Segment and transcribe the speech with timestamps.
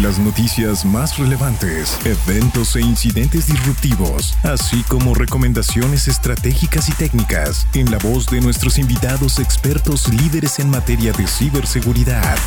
[0.00, 7.90] Las noticias más relevantes, eventos e incidentes disruptivos, así como recomendaciones estratégicas y técnicas en
[7.90, 12.38] la voz de nuestros invitados expertos líderes en materia de ciberseguridad.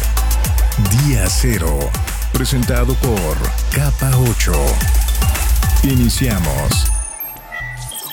[1.05, 1.77] Día Cero,
[2.33, 3.37] presentado por
[3.71, 4.51] Capa 8.
[5.83, 6.91] Iniciamos.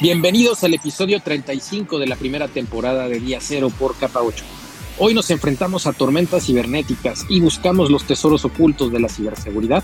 [0.03, 4.62] Bienvenidos al episodio 35 de la primera temporada de Día Cero por Capa 8.
[4.99, 9.83] Hoy nos enfrentamos a tormentas cibernéticas y buscamos los tesoros ocultos de la ciberseguridad.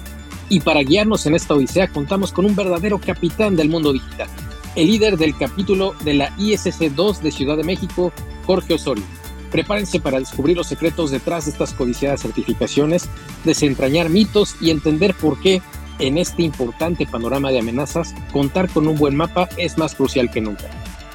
[0.50, 4.28] Y para guiarnos en esta odisea contamos con un verdadero capitán del mundo digital,
[4.76, 8.12] el líder del capítulo de la ISC 2 de Ciudad de México,
[8.46, 9.04] Jorge Osorio.
[9.50, 13.08] Prepárense para descubrir los secretos detrás de estas codiciadas certificaciones,
[13.44, 15.62] desentrañar mitos y entender por qué
[15.98, 20.42] en este importante panorama de amenazas, contar con un buen mapa es más crucial que
[20.42, 20.70] nunca.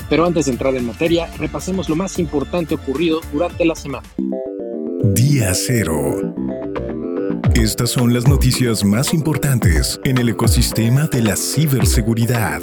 [0.10, 4.08] Pero antes de entrar en materia, repasemos lo más importante ocurrido durante la semana.
[5.14, 6.34] Día cero.
[7.56, 12.62] Estas son las noticias más importantes en el ecosistema de la ciberseguridad.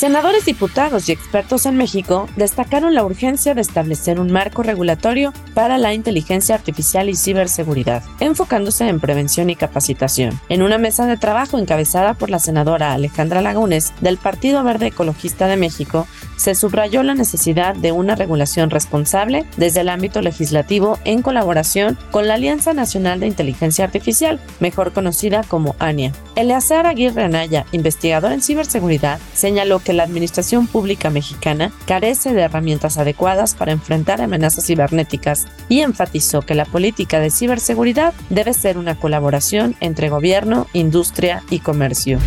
[0.00, 5.76] Senadores, diputados y expertos en México destacaron la urgencia de establecer un marco regulatorio para
[5.76, 10.40] la inteligencia artificial y ciberseguridad, enfocándose en prevención y capacitación.
[10.48, 15.48] En una mesa de trabajo encabezada por la senadora Alejandra Lagunes del Partido Verde Ecologista
[15.48, 16.06] de México,
[16.38, 22.26] se subrayó la necesidad de una regulación responsable desde el ámbito legislativo en colaboración con
[22.26, 26.12] la Alianza Nacional de Inteligencia Artificial, mejor conocida como ANIA.
[26.36, 32.98] Eleazar Aguirre Anaya, investigador en ciberseguridad, señaló que la administración pública mexicana carece de herramientas
[32.98, 38.94] adecuadas para enfrentar amenazas cibernéticas y enfatizó que la política de ciberseguridad debe ser una
[38.94, 42.18] colaboración entre gobierno, industria y comercio.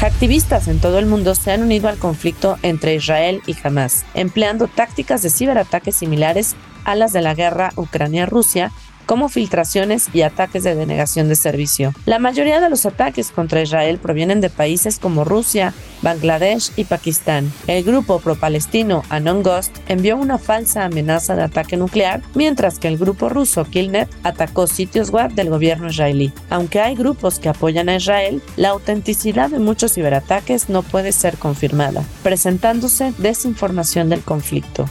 [0.00, 4.68] Activistas en todo el mundo se han unido al conflicto entre Israel y Hamas, empleando
[4.68, 6.54] tácticas de ciberataques similares
[6.84, 8.72] a las de la guerra Ucrania-Rusia
[9.06, 11.94] como filtraciones y ataques de denegación de servicio.
[12.04, 15.72] La mayoría de los ataques contra Israel provienen de países como Rusia,
[16.02, 17.50] Bangladesh y Pakistán.
[17.66, 22.98] El grupo pro-palestino Anon Ghost envió una falsa amenaza de ataque nuclear, mientras que el
[22.98, 26.32] grupo ruso Killnet atacó sitios web del gobierno israelí.
[26.50, 31.36] Aunque hay grupos que apoyan a Israel, la autenticidad de muchos ciberataques no puede ser
[31.38, 34.88] confirmada, presentándose desinformación del conflicto.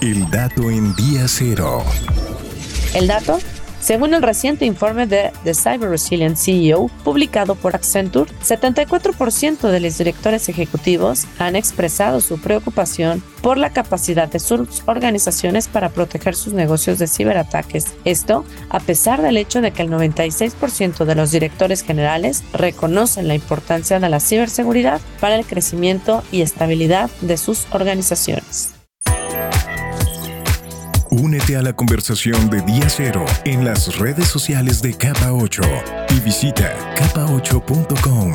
[0.00, 1.84] El dato en día cero.
[2.94, 3.38] El dato
[3.82, 9.98] según el reciente informe de The Cyber Resilient CEO publicado por Accenture, 74% de los
[9.98, 16.52] directores ejecutivos han expresado su preocupación por la capacidad de sus organizaciones para proteger sus
[16.52, 17.86] negocios de ciberataques.
[18.04, 23.34] Esto a pesar del hecho de que el 96% de los directores generales reconocen la
[23.34, 28.81] importancia de la ciberseguridad para el crecimiento y estabilidad de sus organizaciones.
[31.14, 35.60] Únete a la conversación de Día Cero en las redes sociales de Capa 8
[36.08, 38.32] y visita capa8.com.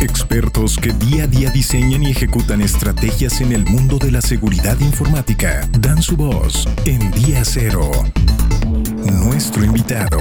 [0.00, 4.80] Expertos que día a día diseñan y ejecutan estrategias en el mundo de la seguridad
[4.80, 7.90] informática dan su voz en Día Cero.
[9.22, 10.18] Nuestro invitado.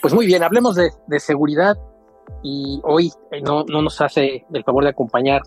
[0.00, 1.76] Pues muy bien, hablemos de, seguridad
[2.44, 5.42] y hoy eh, no, no nos hace el favor de acompañar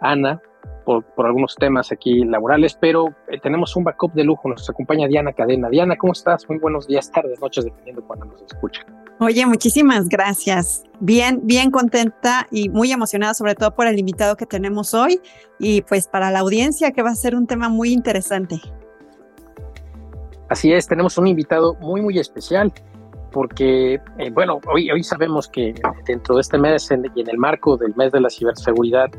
[0.00, 0.40] Ana
[0.86, 4.48] por, algunos temas aquí laborales, pero eh, tenemos un backup de lujo.
[4.48, 5.68] Nos acompaña Diana Cadena.
[5.68, 6.48] Diana, ¿cómo estás?
[6.48, 8.86] Muy buenos días, tardes, noches, dependiendo cuando nos escuchan.
[9.18, 10.84] Oye, muchísimas gracias.
[11.00, 15.20] Bien, bien contenta y muy emocionada, sobre todo por el invitado que tenemos hoy
[15.58, 18.60] y pues para la audiencia que va a ser un tema muy interesante.
[20.48, 22.72] Así es, tenemos un invitado muy, muy especial
[23.32, 25.74] porque, eh, bueno, hoy, hoy sabemos que
[26.06, 29.10] dentro de este mes y en el marco del mes de la ciberseguridad,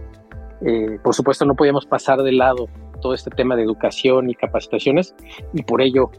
[0.62, 2.68] eh, por supuesto, no podíamos pasar de lado
[3.02, 5.16] todo este tema de educación y capacitaciones
[5.54, 6.10] y por ello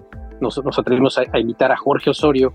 [0.41, 2.53] nos, atrevimos a, invitar a Jorge Osorio,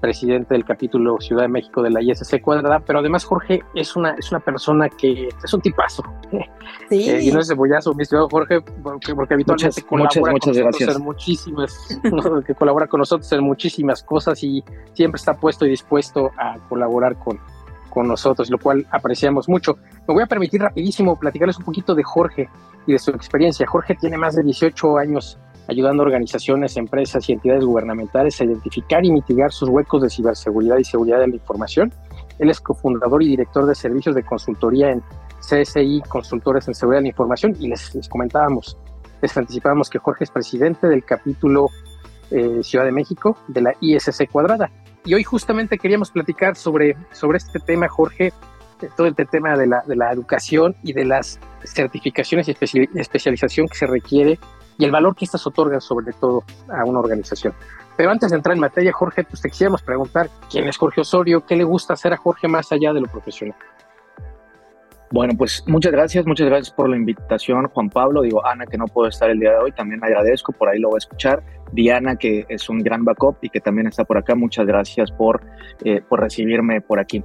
[0.00, 4.14] presidente del capítulo Ciudad de México de la ISC Cuadrada, pero además Jorge es una,
[4.18, 6.02] es una persona que es un tipazo.
[6.30, 6.38] Sí.
[6.92, 10.96] Eh, y no es cebollazo, mi estimado Jorge, porque, habitualmente muchas, colabora muchas, con gracias.
[10.96, 12.00] en muchísimas,
[12.46, 17.16] que colabora con nosotros en muchísimas cosas y siempre está puesto y dispuesto a colaborar
[17.16, 17.38] con,
[17.90, 19.76] con nosotros, lo cual apreciamos mucho.
[20.08, 22.48] Me voy a permitir rapidísimo platicarles un poquito de Jorge
[22.86, 23.66] y de su experiencia.
[23.66, 25.38] Jorge tiene más de 18 años
[25.68, 30.84] ayudando organizaciones, empresas y entidades gubernamentales a identificar y mitigar sus huecos de ciberseguridad y
[30.84, 31.92] seguridad de la información.
[32.38, 35.02] Él es cofundador y director de servicios de consultoría en
[35.40, 38.76] CSI Consultores en Seguridad de la Información y les, comentábamos,
[39.22, 41.68] les anticipábamos que Jorge es presidente del capítulo
[42.30, 44.70] eh, Ciudad de México de la ISC Cuadrada.
[45.04, 48.32] Y hoy justamente queríamos platicar sobre, sobre este tema, Jorge,
[48.96, 52.56] todo este tema de la, de la educación y de las certificaciones y
[52.94, 54.38] especialización que se requiere
[54.78, 57.52] y el valor que estas otorgan sobre todo a una organización.
[57.96, 61.44] Pero antes de entrar en materia, Jorge, pues te quisiéramos preguntar quién es Jorge Osorio,
[61.44, 63.56] qué le gusta hacer a Jorge más allá de lo profesional.
[65.12, 68.22] Bueno, pues muchas gracias, muchas gracias por la invitación, Juan Pablo.
[68.22, 70.88] Digo, Ana, que no puedo estar el día de hoy, también agradezco, por ahí lo
[70.90, 71.42] voy a escuchar.
[71.72, 75.40] Diana, que es un gran backup y que también está por acá, muchas gracias por,
[75.84, 77.24] eh, por recibirme por aquí.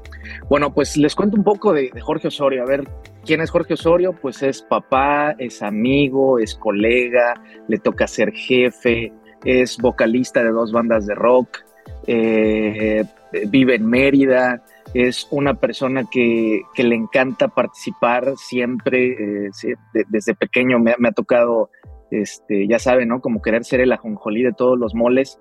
[0.50, 2.64] Bueno, pues les cuento un poco de, de, Jorge Osorio.
[2.64, 2.88] A ver,
[3.24, 4.14] ¿quién es Jorge Osorio?
[4.14, 7.36] Pues es papá, es amigo, es colega,
[7.68, 11.60] le toca ser jefe, es vocalista de dos bandas de rock,
[12.08, 13.04] eh,
[13.50, 14.64] vive en Mérida
[14.96, 19.76] es una persona que, le encanta participar siempre, eh,
[20.10, 21.70] desde pequeño me, ha tocado,
[22.12, 23.20] este, ya saben, ¿no?
[23.20, 25.40] Como querer ser el ajonjolí de todos los moles.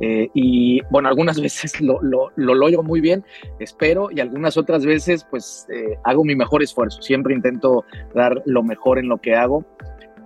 [0.00, 3.24] Eh, y bueno, algunas veces lo, lo, logro muy bien,
[3.58, 7.02] espero, y algunas otras veces pues eh, hago mi mejor esfuerzo.
[7.02, 9.66] Siempre intento dar lo mejor en lo que hago.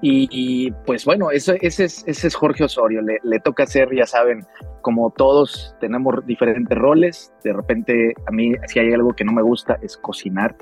[0.00, 4.06] Y, pues bueno, eso, ese, es, ese es Jorge Osorio, le, le toca hacer, ya
[4.06, 4.46] saben,
[4.80, 9.42] como todos tenemos diferentes roles, de repente a mí si hay algo que no me
[9.42, 10.56] gusta es cocinar.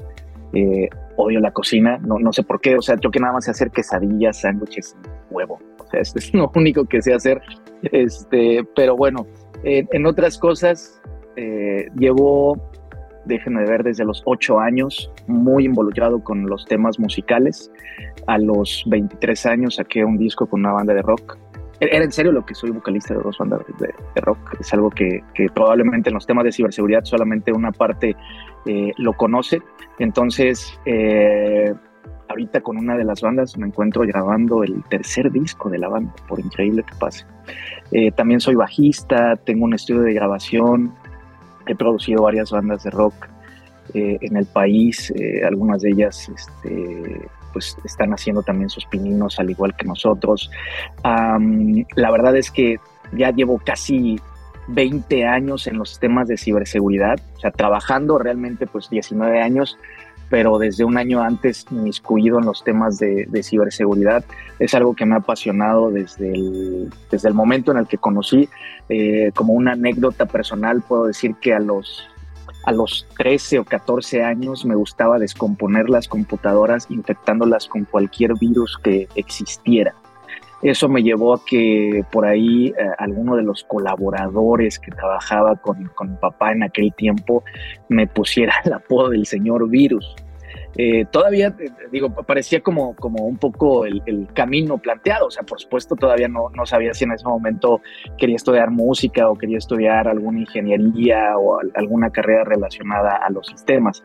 [0.53, 3.45] Eh, odio la cocina, no, no sé por qué, o sea, yo que nada más
[3.45, 4.97] sé hacer quesadillas, sándwiches,
[5.31, 7.43] huevo, o sea, esto es lo único que sé hacer,
[7.83, 9.27] este, pero bueno,
[9.65, 11.01] en otras cosas
[11.37, 12.57] eh, llevo,
[13.27, 17.71] déjenme ver, desde los ocho años, muy involucrado con los temas musicales,
[18.27, 21.37] a los 23 años saqué un disco con una banda de rock,
[21.81, 24.39] era en serio lo que soy vocalista de dos bandas de, rock.
[24.61, 25.23] Es algo que,
[25.55, 28.17] probablemente en los temas de ciberseguridad solamente una parte
[28.65, 29.61] eh, lo conoce.
[29.99, 31.75] Entonces, eh,
[32.29, 36.15] ahorita con una de las bandas me encuentro grabando el tercer disco de la banda,
[36.27, 37.27] por increíble que pase.
[37.93, 40.95] Eh, también soy bajista, tengo un estudio de grabación,
[41.67, 43.15] he producido varias bandas de rock
[43.95, 45.13] en el país,
[45.47, 50.51] algunas de ellas este, pues están haciendo también sus pininos al igual que nosotros.
[51.03, 52.79] la verdad es que
[53.13, 54.21] ya llevo casi
[54.69, 59.79] 20 años en los temas de ciberseguridad, o sea, trabajando realmente pues 19 años,
[60.29, 64.25] pero desde un año antes inmiscuido en los temas de, ciberseguridad.
[64.59, 68.49] Es algo que me ha apasionado desde el, desde el momento en el que conocí.
[68.89, 72.09] Eh, como una anécdota personal, puedo decir que a los
[72.65, 78.77] a los 13 o 14 años me gustaba descomponer las computadoras infectándolas con cualquier virus
[78.83, 79.95] que existiera.
[80.63, 85.87] Eso me llevó a que por ahí eh, alguno de los colaboradores que trabajaba con,
[85.95, 87.45] con papá en aquel tiempo
[87.89, 90.17] me pusiera el apodo del señor virus.
[90.79, 95.27] Eh, todavía, eh, digo, parecía como, como un poco el, camino planteado.
[95.27, 97.81] O sea, por supuesto, todavía no, no, sabía si en ese momento
[98.19, 104.03] quería estudiar música o quería estudiar alguna ingeniería o alguna carrera relacionada a los sistemas.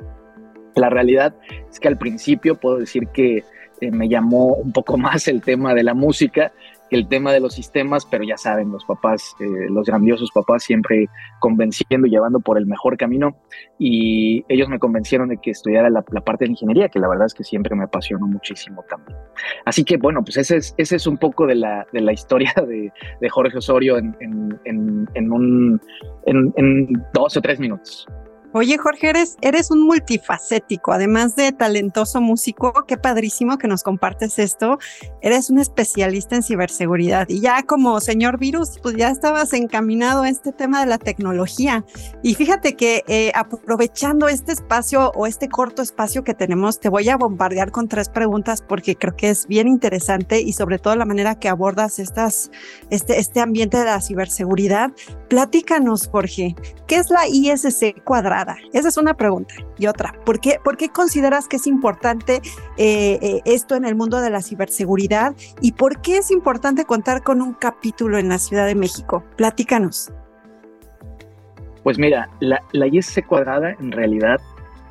[0.75, 1.35] La realidad
[1.69, 3.43] es que al principio puedo decir que
[3.81, 6.51] eh, me llamó un poco más el tema de la música
[6.91, 11.09] el tema de los sistemas, pero ya saben, los papás, eh, los grandiosos papás siempre
[11.39, 13.37] convenciendo y llevando por el mejor camino
[13.79, 17.33] y ellos me convencieron de que estudiara la, parte de ingeniería, que la verdad es
[17.33, 19.17] que siempre me apasionó muchísimo también.
[19.65, 22.53] Así que bueno, pues ese es, ese es un poco de la, de la historia
[22.67, 22.91] de,
[23.29, 24.15] Jorge Osorio en,
[24.65, 25.81] en, un,
[26.25, 28.05] en dos o tres minutos.
[28.53, 34.39] Oye, Jorge, eres, eres un multifacético, además de talentoso músico, qué padrísimo que nos compartes
[34.39, 34.77] esto.
[35.21, 40.29] Eres un especialista en ciberseguridad y ya como señor virus, pues ya estabas encaminado a
[40.29, 41.85] este tema de la tecnología.
[42.23, 47.07] Y fíjate que eh, aprovechando este espacio o este corto espacio que tenemos, te voy
[47.07, 51.05] a bombardear con tres preguntas porque creo que es bien interesante y sobre todo la
[51.05, 52.51] manera que abordas estas,
[52.89, 54.91] este, este ambiente de la ciberseguridad.
[55.29, 56.53] Platícanos, Jorge,
[56.85, 58.40] ¿qué es la ISC cuadrada?
[58.73, 59.53] Esa es una pregunta.
[59.77, 62.41] Y otra, ¿por qué, por qué consideras que es importante
[62.77, 65.35] eh, eh, esto en el mundo de la ciberseguridad?
[65.61, 69.23] ¿Y por qué es importante contar con un capítulo en la Ciudad de México?
[69.35, 70.11] Platícanos.
[71.83, 74.39] Pues mira, la, la ISC cuadrada en realidad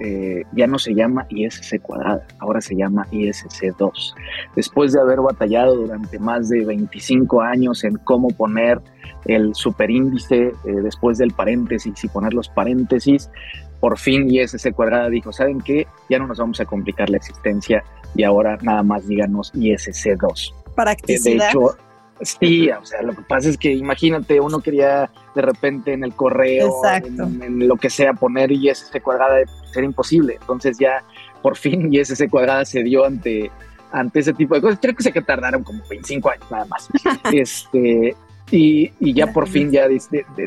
[0.01, 4.15] eh, ya no se llama ISC cuadrada, ahora se llama ISC 2.
[4.57, 8.81] Después de haber batallado durante más de 25 años en cómo poner
[9.27, 13.31] el superíndice eh, después del paréntesis y poner los paréntesis,
[13.79, 15.87] por fin ISC cuadrada dijo, ¿saben qué?
[16.09, 20.55] Ya no nos vamos a complicar la existencia y ahora nada más díganos ISC 2.
[20.75, 21.45] Practicidad.
[21.45, 21.77] de hecho,
[22.23, 26.15] Sí, o sea, lo que pasa es que imagínate, uno quería de repente en el
[26.15, 29.37] correo, en, lo que sea, poner ISC cuadrada,
[29.73, 30.37] ser imposible.
[30.41, 31.03] Entonces ya
[31.43, 33.51] por fin ISC cuadrada se dio ante,
[33.93, 34.79] ante ese tipo de cosas.
[34.81, 36.89] Creo que se que tardaron como 25 años nada más.
[37.33, 38.15] este,
[38.51, 39.87] y, y, ya por fin ya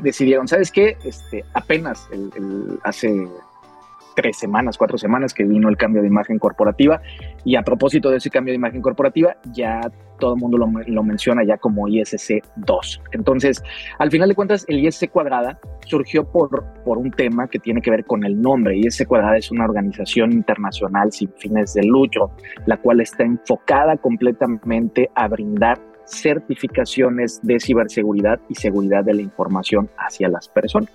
[0.01, 0.97] decidieron, ¿sabes qué?
[1.03, 3.27] Este, apenas el, hace
[4.15, 7.01] tres semanas, cuatro semanas que vino el cambio de imagen corporativa.
[7.43, 9.81] Y a propósito de ese cambio de imagen corporativa, ya
[10.23, 13.01] todo el mundo lo, menciona ya como ISC 2.
[13.11, 13.61] Entonces,
[13.99, 17.91] al final de cuentas, el ISC cuadrada surgió por, por un tema que tiene que
[17.91, 18.77] ver con el nombre.
[18.77, 22.31] ISC cuadrada es una organización internacional sin fines de lucro,
[22.67, 29.89] la cual está enfocada completamente a brindar certificaciones de ciberseguridad y seguridad de la información
[29.97, 30.93] hacia las personas.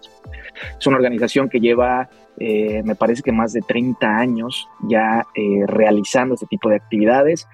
[0.78, 2.08] Es una organización que lleva,
[2.38, 7.46] eh, me parece que más de 30 años ya eh, realizando este tipo de actividades.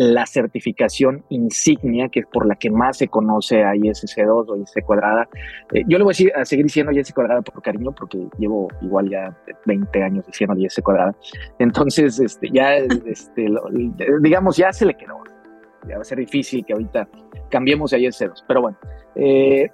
[0.00, 4.84] La certificación insignia, que es por la que más se conoce a ISC2 o ISC
[4.84, 5.28] cuadrada,
[5.72, 8.68] eh, yo le voy a, decir, a seguir diciendo ISC cuadrada por cariño, porque llevo
[8.80, 9.36] igual ya
[9.66, 11.16] 20 años diciendo ISC cuadrada.
[11.58, 12.76] Entonces, este, ya,
[13.06, 13.48] este,
[14.20, 15.18] digamos, ya se le quedó
[15.88, 17.08] ya va a ser difícil que ahorita
[17.50, 18.44] cambiemos el ceros.
[18.46, 18.78] Pero bueno,
[19.14, 19.70] eh,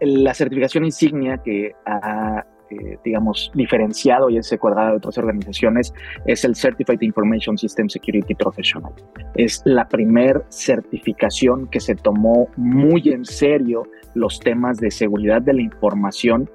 [0.00, 5.92] la certificación insignia que ha, eh, digamos, diferenciado y ese cuadrado de otras organizaciones
[6.26, 8.92] es el Certified Information System Security Professional.
[9.34, 15.54] Es la primer certificación que se tomó muy en serio los temas de seguridad de
[15.54, 16.48] la información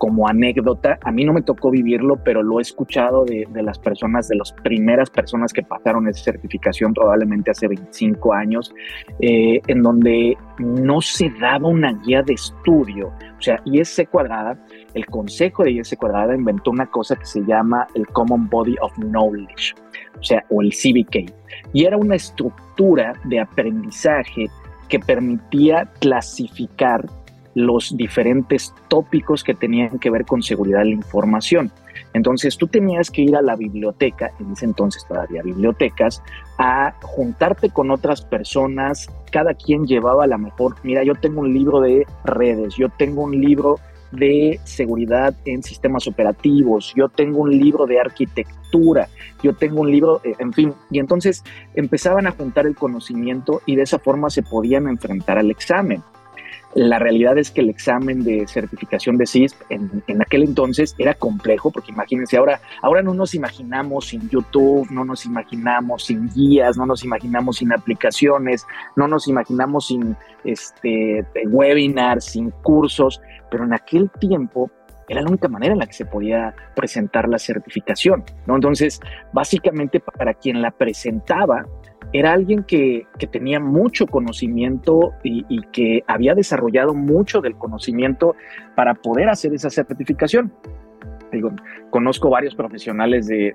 [0.00, 4.28] como anécdota, a mí no me tocó vivirlo, pero lo he escuchado de, las personas,
[4.28, 8.74] de las primeras personas que pasaron esa certificación probablemente hace 25 años,
[9.20, 13.08] eh, en donde no se daba una guía de estudio.
[13.08, 14.58] O sea, IS cuadrada,
[14.94, 18.92] el consejo de IS cuadrada inventó una cosa que se llama el Common Body of
[18.96, 19.74] Knowledge,
[20.18, 21.32] o sea, o el CBK.
[21.72, 24.46] Y era una estructura de aprendizaje
[24.88, 27.06] que permitía clasificar
[27.54, 31.70] los diferentes tópicos que tenían que ver con seguridad de la información.
[32.12, 36.22] Entonces tú tenías que ir a la biblioteca, en ese entonces todavía bibliotecas,
[36.58, 41.80] a juntarte con otras personas, cada quien llevaba la mejor, mira, yo tengo un libro
[41.80, 43.78] de redes, yo tengo un libro
[44.12, 49.08] de seguridad en sistemas operativos, yo tengo un libro de arquitectura,
[49.42, 53.76] yo tengo un libro, eh, en fin, y entonces empezaban a juntar el conocimiento y
[53.76, 56.02] de esa forma se podían enfrentar al examen.
[56.74, 61.72] La realidad es que el examen de certificación de CISP en, aquel entonces era complejo,
[61.72, 66.86] porque imagínense, ahora, ahora no nos imaginamos sin YouTube, no nos imaginamos sin guías, no
[66.86, 74.08] nos imaginamos sin aplicaciones, no nos imaginamos sin este, webinars, sin cursos, pero en aquel
[74.20, 74.70] tiempo
[75.10, 78.54] era la única manera en la que se podía presentar la certificación, ¿no?
[78.54, 79.00] Entonces,
[79.32, 81.66] básicamente para quien la presentaba,
[82.12, 88.34] era alguien que, tenía mucho conocimiento y, que había desarrollado mucho del conocimiento
[88.74, 90.52] para poder hacer esa certificación.
[91.30, 91.52] Digo,
[91.90, 93.54] conozco varios profesionales de,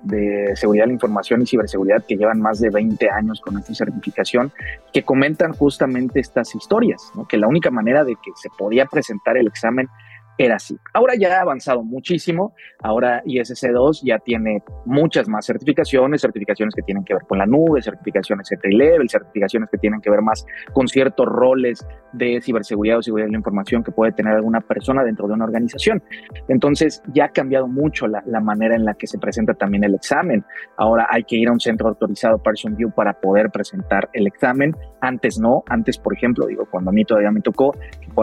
[0.55, 4.51] seguridad de la información y ciberseguridad que llevan más de 20 años con esta certificación,
[4.93, 9.47] que comentan justamente estas historias, que la única manera de que se podía presentar el
[9.47, 9.89] examen
[10.37, 10.77] era así.
[10.93, 12.53] Ahora ya ha avanzado muchísimo.
[12.81, 17.81] Ahora ISC2 ya tiene muchas más certificaciones, certificaciones que tienen que ver con la nube,
[17.81, 23.27] certificaciones entry-level, certificaciones que tienen que ver más con ciertos roles de ciberseguridad o seguridad
[23.27, 26.03] de la información que puede tener alguna persona dentro de una organización.
[26.47, 30.43] Entonces ya ha cambiado mucho la, manera en la que se presenta también el examen.
[30.77, 34.75] Ahora hay que ir a un centro autorizado Person View para poder presentar el examen.
[35.01, 37.73] Antes no, antes por ejemplo, digo, cuando a mí todavía me tocó,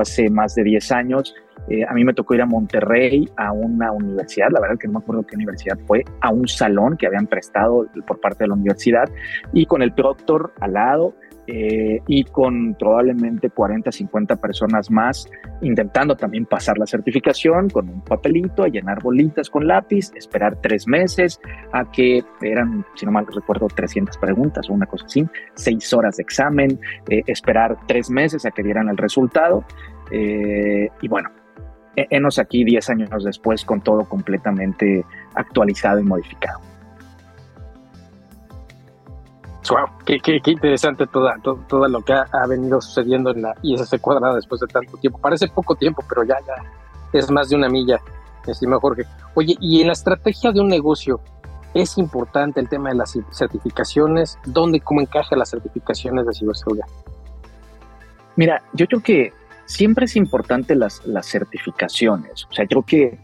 [0.00, 1.34] hace más de 10 años,
[1.68, 4.94] eh, a mí me tocó ir a Monterrey a una universidad, la verdad que no
[4.94, 8.54] me acuerdo qué universidad fue, a un salón que habían prestado por parte de la
[8.54, 9.08] universidad
[9.52, 11.14] y con el proctor al lado
[11.46, 15.28] eh, y con probablemente 40, 50 personas más
[15.60, 20.86] intentando también pasar la certificación con un papelito, a llenar bolitas con lápiz, esperar tres
[20.86, 21.40] meses
[21.72, 26.16] a que eran, si no mal recuerdo, 300 preguntas o una cosa así, seis horas
[26.16, 29.64] de examen, eh, esperar tres meses a que dieran el resultado.
[30.10, 31.30] y bueno,
[31.96, 36.71] enos aquí 10 años después con todo completamente actualizado y modificado.
[39.70, 44.60] Wow, qué, interesante toda, todo, lo que ha, venido sucediendo en la ISC cuadrada después
[44.60, 45.18] de tanto tiempo.
[45.18, 46.54] Parece poco tiempo, pero ya, ya
[47.12, 48.00] es más de una milla,
[48.46, 49.04] estimado Jorge.
[49.34, 51.20] Oye, y en la estrategia de un negocio,
[51.74, 54.36] ¿es importante el tema de las certificaciones?
[54.44, 56.86] ¿Dónde cómo encaja las certificaciones de ciberseguridad?
[58.34, 59.32] Mira, yo creo que
[59.66, 62.46] siempre es importante las, las certificaciones.
[62.50, 63.18] O sea, creo que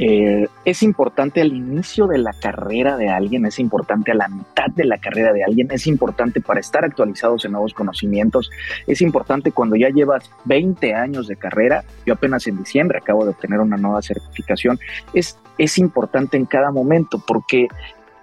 [0.00, 4.70] Eh, es importante al inicio de la carrera de alguien, es importante a la mitad
[4.76, 8.48] de la carrera de alguien, es importante para estar actualizados en nuevos conocimientos,
[8.86, 13.30] es importante cuando ya llevas 20 años de carrera, yo apenas en diciembre acabo de
[13.30, 14.78] obtener una nueva certificación,
[15.14, 17.66] es, es importante en cada momento porque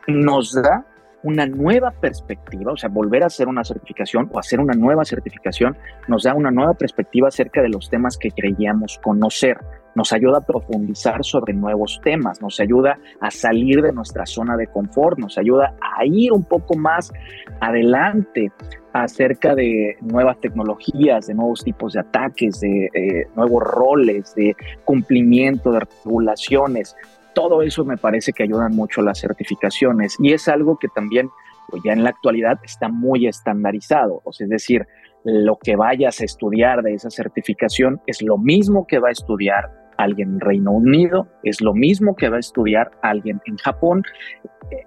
[0.08, 0.86] nos da
[1.24, 5.76] una nueva perspectiva, o sea, volver a hacer una certificación o hacer una nueva certificación
[6.08, 9.58] nos da una nueva perspectiva acerca de los temas que creíamos conocer,
[9.96, 14.68] nos ayuda a profundizar sobre nuevos temas, nos ayuda a salir de nuestra zona de
[14.68, 17.12] confort, nos ayuda a ir un poco más
[17.62, 18.52] adelante
[18.94, 25.72] acerca de nuevas tecnologías, de nuevos tipos de ataques, de eh, nuevos roles, de cumplimiento
[25.72, 26.96] de regulaciones,
[27.36, 31.30] todo eso me parece que ayudan mucho las certificaciones y es algo que también
[31.70, 34.88] pues ya en la actualidad está muy estandarizado, o sea, es decir,
[35.24, 39.72] lo que vayas a estudiar de esa certificación es lo mismo que va a estudiar
[39.98, 44.04] alguien en Reino Unido, es lo mismo que va a estudiar alguien en Japón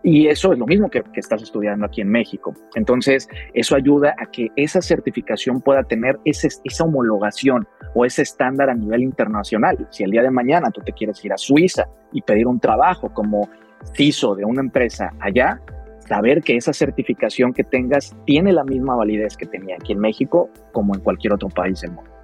[0.03, 2.55] y eso es lo mismo que, estás estudiando aquí en México.
[2.75, 8.75] Entonces, eso ayuda a que esa certificación pueda tener esa homologación o ese estándar a
[8.75, 9.87] nivel internacional.
[9.91, 13.12] Si el día de mañana tú te quieres ir a Suiza y pedir un trabajo
[13.12, 13.49] como
[13.95, 15.61] CISO de una empresa allá,
[16.09, 20.49] saber que esa certificación que tengas tiene la misma validez que tenía aquí en México
[20.73, 22.18] como en cualquier otro país del mundo.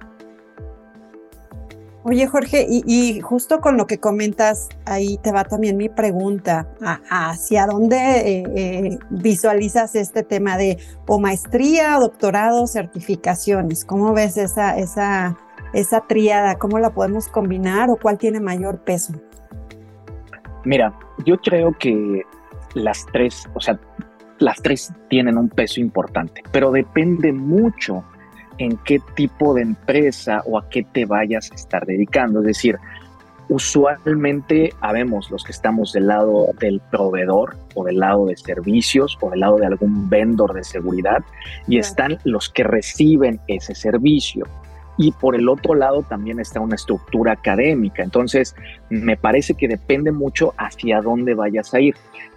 [2.07, 6.67] Oye, Jorge, y, justo con lo que comentas, ahí te va también mi pregunta,
[7.09, 13.85] ¿hacia dónde eh, eh, visualizas este tema de o maestría, doctorado, certificaciones?
[13.85, 15.35] ¿Cómo ves esa, esa,
[15.73, 16.59] esa tríada?
[16.59, 19.13] ¿Cómo la podemos combinar o cuál tiene mayor peso?
[20.63, 20.93] Mira,
[21.25, 22.21] yo creo que
[22.75, 23.79] las tres, o sea,
[24.37, 28.05] las tres tienen un peso importante, pero depende mucho
[28.57, 32.39] en qué tipo de empresa o a qué te vayas a estar dedicando.
[32.41, 32.77] Es decir,
[33.49, 39.29] usualmente habemos los que estamos del lado del proveedor o del lado de servicios o
[39.29, 41.23] del lado de algún vendor de seguridad
[41.67, 44.45] y están los que reciben ese servicio.
[44.97, 48.03] Y por el otro lado también está una estructura académica.
[48.03, 48.55] Entonces,
[48.89, 51.95] me parece que depende mucho hacia dónde vayas a ir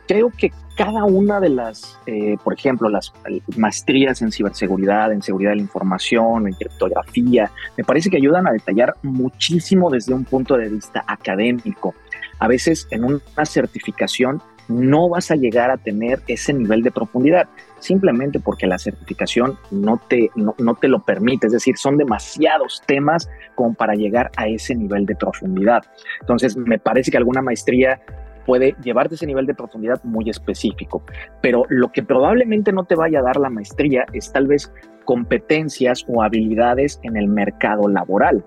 [0.08, 3.12] creo que cada una de las, eh, por ejemplo, las
[3.56, 8.52] maestrías en ciberseguridad, en seguridad de la información, en criptografía, me parece que ayudan a
[8.52, 11.94] detallar muchísimo desde un punto de vista académico.
[12.38, 17.48] A veces en una certificación no vas a llegar a tener ese nivel de profundidad,
[17.78, 22.82] simplemente porque la certificación no te, no, no te lo permite, es decir, son demasiados
[22.86, 25.84] temas como para llegar a ese nivel de profundidad.
[26.20, 28.00] Entonces, me parece que alguna maestría
[28.48, 31.02] puede llevarte ese nivel de profundidad muy específico.
[31.42, 34.72] Pero lo que probablemente no te vaya a dar la maestría es tal vez
[35.04, 38.42] competencias o habilidades en el mercado laboral.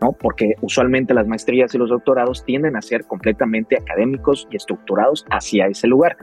[0.00, 0.10] ¿no?
[0.10, 5.66] Porque usualmente las maestrías y los doctorados tienden a ser completamente académicos y estructurados hacia
[5.66, 6.16] ese lugar.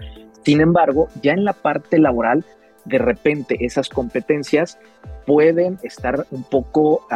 [0.44, 2.44] Sin embargo, ya en la parte laboral,
[2.86, 4.80] de repente esas competencias
[5.26, 7.08] pueden estar un poco,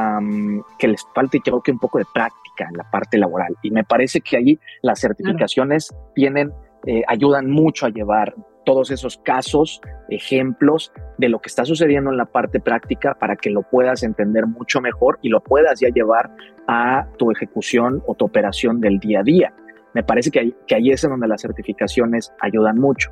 [0.79, 3.55] que les falte creo que un poco de práctica en la parte laboral.
[3.61, 6.53] Y me parece que ahí las certificaciones tienen,
[6.85, 8.35] eh, ayudan mucho a llevar
[8.65, 13.49] todos esos casos, ejemplos de lo que está sucediendo en la parte práctica para que
[13.49, 16.31] lo puedas entender mucho mejor y lo puedas ya llevar
[16.67, 19.53] a tu ejecución o tu operación del día a día.
[19.95, 23.11] Me parece que ahí, que ahí es en donde las certificaciones ayudan mucho.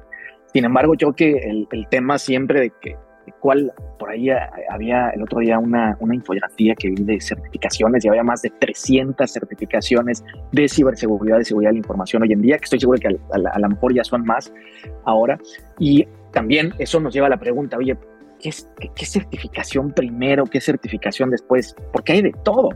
[0.54, 2.96] Sin embargo, yo que el, el tema siempre de que
[3.44, 4.38] cual por ahí eh,
[4.70, 8.50] había el otro día una, una infografía que vi de certificaciones y había más de
[8.52, 13.00] 300 certificaciones de ciberseguridad, de seguridad de la información hoy en día, que estoy seguro
[13.00, 14.54] que a, a lo mejor ya son más
[15.06, 15.38] ahora.
[15.80, 17.98] Y también eso nos lleva a la pregunta, oye,
[18.44, 21.76] ¿qué, certificación primero, qué certificación después?
[21.92, 22.70] Porque hay de todo.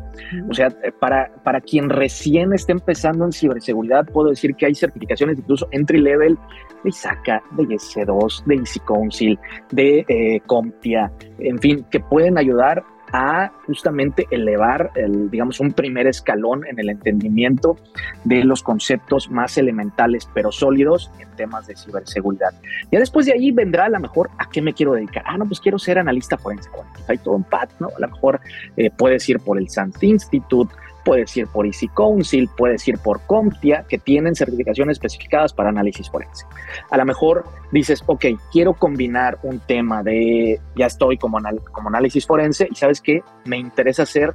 [0.50, 4.76] O sea, eh, para, para quien recién está empezando en ciberseguridad, puedo decir que hay
[4.76, 6.38] certificaciones incluso entry level
[6.84, 9.40] de ISACA, de IS2, de Easy Council,
[9.72, 16.08] de eh, CompTIA, en fin, que pueden ayudar a justamente elevar, el, digamos, un primer
[16.08, 17.78] escalón en el entendimiento
[18.24, 22.54] de los conceptos más elementales pero sólidos en temas de ciberseguridad.
[22.92, 25.24] Ya después de ahí vendrá a lo mejor a qué me quiero dedicar.
[25.26, 26.70] Ah, no, pues quiero ser analista forense.
[26.70, 27.88] Bueno, pues hay todo un PAT, ¿no?
[27.88, 28.40] A lo mejor
[28.76, 30.74] eh, puedes ir por el SANS Institute,
[31.08, 36.10] puedes ir por Easy Council, puedes ir por CompTIA, que tienen certificaciones especificadas para análisis
[36.10, 36.46] forense.
[36.92, 41.40] A lo mejor dices, ok, quiero combinar un tema de, ya estoy como,
[41.72, 44.34] como análisis forense y sabes que me interesa hacer,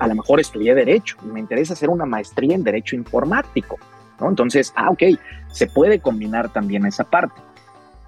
[0.00, 3.78] a lo mejor estudié derecho, me interesa hacer una maestría en derecho informático,
[4.18, 4.28] ¿no?
[4.28, 5.04] Entonces, ah, ok,
[5.52, 7.40] se puede combinar también esa parte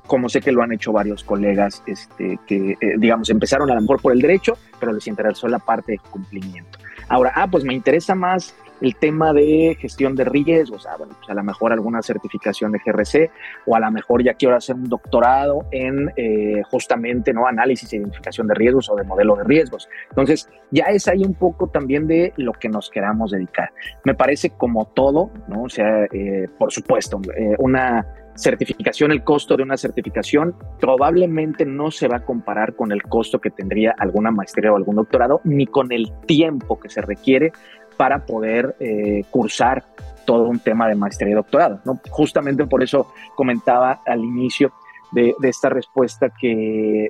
[0.09, 3.81] como sé que lo han hecho varios colegas este, que, eh, digamos, empezaron a lo
[3.81, 6.80] mejor por el derecho, pero les interesó la parte de cumplimiento.
[7.11, 11.29] Ahora, ah, pues me interesa más el tema de gestión de riesgos, ah, bueno, pues
[11.29, 13.31] a lo mejor alguna certificación de GRC
[13.67, 17.97] o a lo mejor ya quiero hacer un doctorado en eh, justamente no análisis e
[17.97, 19.89] identificación de riesgos o de modelo de riesgos.
[20.11, 23.73] Entonces, ya es ahí un poco también de lo que nos queramos dedicar.
[24.05, 25.65] Me parece como todo, ¿no?
[25.65, 28.07] O sea, eh, por supuesto, eh, una
[28.41, 33.39] certificación, el costo de una certificación probablemente no se va a comparar con el costo
[33.39, 37.53] que tendría alguna maestría o algún doctorado, ni con el tiempo que se requiere
[37.97, 39.85] para poder eh, cursar
[40.25, 41.81] todo un tema de maestría y doctorado.
[42.11, 44.73] Justamente por eso comentaba al inicio
[45.13, 47.09] de, esta respuesta que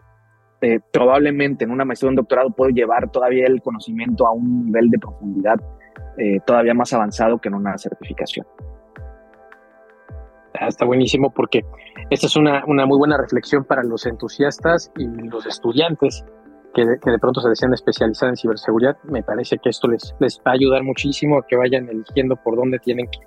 [0.63, 4.67] eh, probablemente en una maestría o un doctorado puede llevar todavía el conocimiento a un
[4.67, 5.57] nivel de profundidad
[6.19, 8.47] eh, todavía más avanzado que en una certificación.
[10.59, 11.65] Ah, está buenísimo porque
[12.11, 16.25] esta es una, una muy buena reflexión para los entusiastas y los estudiantes
[16.75, 20.15] que de, que de, pronto se desean especializar en ciberseguridad, me parece que esto les,
[20.21, 23.19] les va a ayudar muchísimo a que vayan eligiendo por dónde tienen que,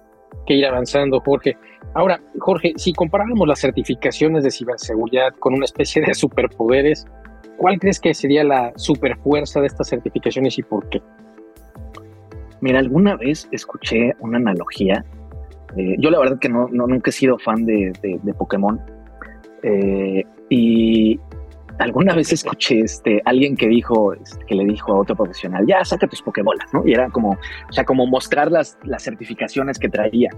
[0.45, 1.57] que ir avanzando, Jorge.
[1.93, 7.05] Ahora, Jorge, si comparáramos las certificaciones de ciberseguridad con una especie de superpoderes,
[7.57, 11.01] ¿cuál crees que sería la superfuerza de estas certificaciones y por qué?
[12.61, 15.05] Mira, alguna vez escuché una analogía.
[15.77, 18.79] Eh, yo la verdad que no, no, nunca he sido fan de, de, Pokémon.
[19.63, 21.19] Eh, y,
[21.79, 25.83] alguna vez escuché este, alguien que dijo, este, que le dijo a otro profesional, ya
[25.83, 26.83] saca tus pokebolas, ¿no?
[26.85, 30.29] Y era como, o sea, como mostrar las, las certificaciones que traía.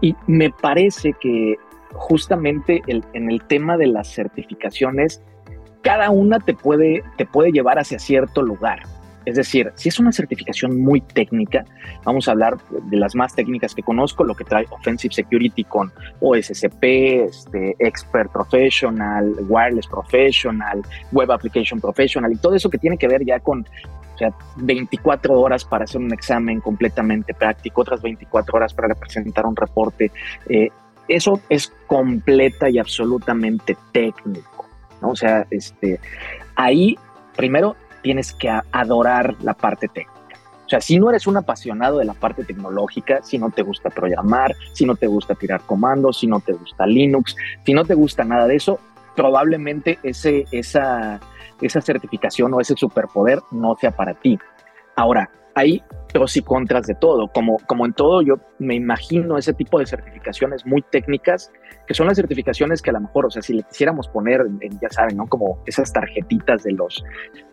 [0.00, 1.56] Y me parece que
[1.92, 5.22] justamente el, en el tema de las certificaciones,
[5.82, 8.82] cada una te puede, te puede llevar hacia cierto lugar.
[9.28, 11.62] Es decir, si es una certificación muy técnica,
[12.02, 15.92] vamos a hablar de las más técnicas que conozco, lo que trae Offensive Security con
[16.20, 16.82] OSCP,
[17.28, 20.80] este, Expert Professional, Wireless Professional,
[21.12, 23.66] Web Application Professional y todo eso que tiene que ver ya con
[24.14, 29.44] o sea, 24 horas para hacer un examen completamente práctico, otras 24 horas para presentar
[29.44, 30.10] un reporte.
[30.48, 30.70] Eh,
[31.06, 34.66] eso es completa y absolutamente técnico.
[35.02, 36.00] O sea, este,
[36.56, 36.96] ahí
[37.36, 40.18] primero tienes que adorar la parte técnica.
[40.66, 43.88] O sea, si no eres un apasionado de la parte tecnológica, si no te gusta
[43.88, 47.94] programar, si no te gusta tirar comandos, si no te gusta Linux, si no te
[47.94, 48.78] gusta nada de eso,
[49.16, 51.20] probablemente ese, esa,
[51.62, 54.38] esa certificación o ese superpoder no sea para ti.
[54.94, 57.28] Ahora, hay pros y contras de todo.
[57.28, 61.52] Como, como en todo, yo me imagino ese tipo de certificaciones muy técnicas,
[61.86, 64.46] que son las certificaciones que a lo mejor, o sea, si le quisiéramos poner,
[64.80, 65.26] ya saben, ¿no?
[65.26, 67.04] Como esas tarjetitas de los,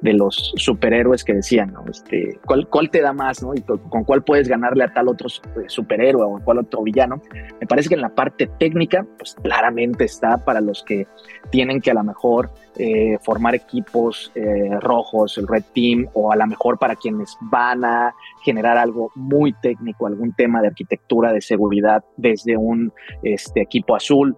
[0.02, 1.84] de los superhéroes que decían, ¿no?
[1.90, 3.54] Este, ¿cuál, ¿Cuál te da más, ¿no?
[3.54, 5.28] Y con cuál puedes ganarle a tal otro
[5.68, 7.22] superhéroe o a cuál otro villano.
[7.60, 11.08] Me parece que en la parte técnica, pues claramente está para los que
[11.50, 16.36] tienen que a lo mejor eh, formar equipos eh, rojos, el Red Team, o a
[16.36, 21.42] lo mejor para quienes van a generar algo muy técnico, algún tema de arquitectura de
[21.42, 22.92] seguridad desde un
[23.24, 24.38] este, equipo azul,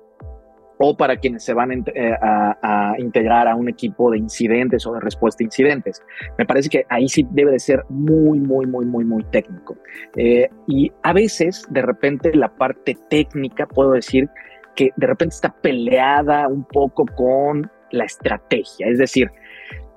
[0.80, 5.00] o para quienes se van eh, a, integrar a un equipo de incidentes o de
[5.00, 6.04] respuesta a incidentes.
[6.38, 9.76] Me parece que ahí sí debe de ser muy, muy, muy, muy, muy técnico.
[10.68, 14.30] y a veces, de repente, la parte técnica, puedo decir,
[14.78, 18.88] que de repente está peleada un poco con la estrategia.
[18.88, 19.30] Es decir,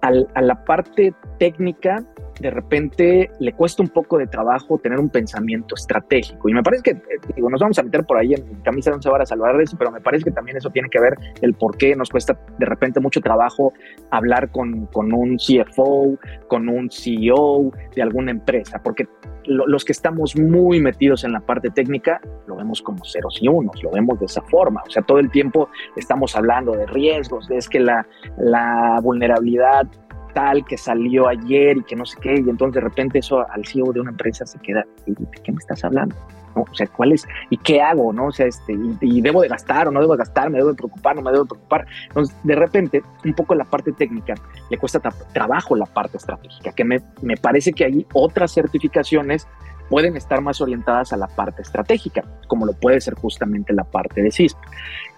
[0.00, 2.02] a la parte técnica
[2.40, 6.48] de repente le cuesta un poco de trabajo tener un pensamiento estratégico.
[6.48, 8.96] Y me parece que, eh, digo, nos vamos a meter por ahí en camisa de
[8.96, 11.18] once varas a hablar de eso, pero me parece que también eso tiene que ver
[11.42, 13.72] el por qué nos cuesta de repente mucho trabajo
[14.10, 19.06] hablar con, con un CFO, con un CEO de alguna empresa, porque
[19.44, 23.82] los que estamos muy metidos en la parte técnica lo vemos como ceros y unos,
[23.82, 24.82] lo vemos de esa forma.
[24.86, 28.06] O sea, todo el tiempo estamos hablando de riesgos, de es que la,
[28.38, 29.86] la vulnerabilidad
[30.32, 33.64] tal que salió ayer y que no sé qué, y entonces de repente eso al
[33.66, 36.16] CEO de una empresa se queda, ¿de qué me estás hablando?
[36.54, 37.26] O sea, ¿cuál es?
[37.48, 38.12] ¿Y qué hago?
[38.12, 38.26] ¿No?
[38.26, 40.76] O sea, este, y, debo de gastar o no debo de gastar, me debo de
[40.76, 41.86] preocupar, no me debo de preocupar.
[42.08, 44.34] Entonces, de repente, un poco la parte técnica
[44.68, 45.00] le cuesta
[45.32, 49.46] trabajo la parte estratégica, que me, me parece que hay otras certificaciones
[49.88, 54.22] pueden estar más orientadas a la parte estratégica, como lo puede ser justamente la parte
[54.22, 54.56] de CISP,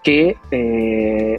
[0.01, 1.37] que eh,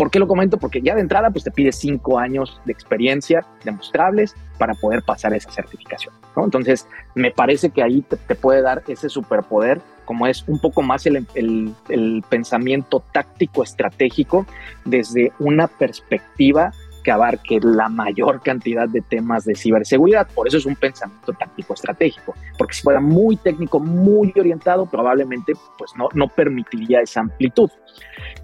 [0.00, 0.56] ¿Por qué lo comento?
[0.56, 5.34] Porque ya de entrada pues te pide cinco años de experiencia demostrables para poder pasar
[5.34, 6.14] esa certificación.
[6.34, 6.46] ¿no?
[6.46, 11.04] Entonces, me parece que ahí te, puede dar ese superpoder, como es un poco más
[11.04, 14.46] el, el, el pensamiento táctico estratégico
[14.86, 16.72] desde una perspectiva
[17.04, 20.28] que abarque la mayor cantidad de temas de ciberseguridad.
[20.34, 25.52] Por eso es un pensamiento táctico estratégico, porque si fuera muy técnico, muy orientado, probablemente
[25.76, 27.68] pues no, no permitiría esa amplitud.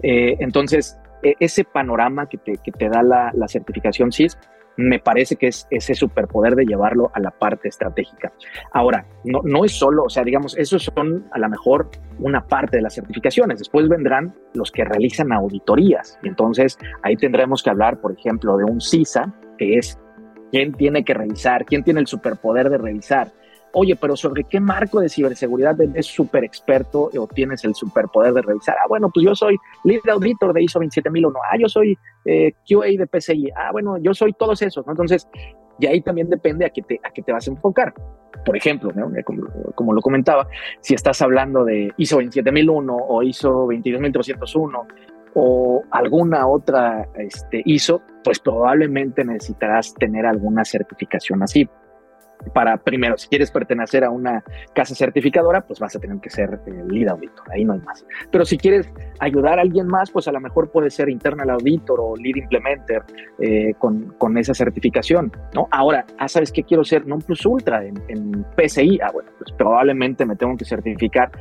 [0.03, 4.37] Eh, entonces, ese panorama que te, da la, certificación CIS
[4.77, 8.31] me parece que es ese superpoder de llevarlo a la parte estratégica.
[8.71, 12.77] Ahora, no, no es solo, o sea, digamos, esos son a lo mejor una parte
[12.77, 13.57] de las certificaciones.
[13.57, 16.19] Después vendrán los que realizan auditorías.
[16.21, 19.97] Y entonces ahí tendremos que hablar, por ejemplo, de un CISA, que es
[20.51, 23.31] quién tiene que revisar, quién tiene el superpoder de revisar.
[23.73, 28.41] Oye, pero ¿sobre qué marco de ciberseguridad eres súper experto o tienes el superpoder de
[28.41, 28.75] revisar?
[28.81, 31.39] Ah, bueno, pues yo soy lead auditor de ISO 27001.
[31.51, 33.51] Ah, yo soy eh, QA de PCI.
[33.55, 34.87] Ah, bueno, yo soy todos esos.
[34.87, 35.27] Entonces,
[35.79, 37.93] y ahí también depende a qué te, a qué te vas a enfocar.
[38.45, 38.91] Por ejemplo,
[39.75, 40.47] como, lo comentaba,
[40.81, 44.87] si estás hablando de ISO 27001 o ISO 22301
[45.33, 51.69] o alguna otra este, ISO, pues probablemente necesitarás tener alguna certificación así
[52.53, 56.59] para primero, si quieres pertenecer a una casa certificadora, pues vas a tener que ser
[56.65, 58.05] el lead auditor, ahí no hay más.
[58.31, 61.99] Pero si quieres ayudar a alguien más, pues a lo mejor puede ser internal auditor
[62.01, 63.03] o lead implementer
[63.39, 65.67] eh, con, con, esa certificación, ¿no?
[65.71, 67.07] Ahora, ah, ¿sabes qué quiero ser?
[67.07, 71.31] Non plus ultra en, en PCI, ah, bueno, pues probablemente me tengo que certificar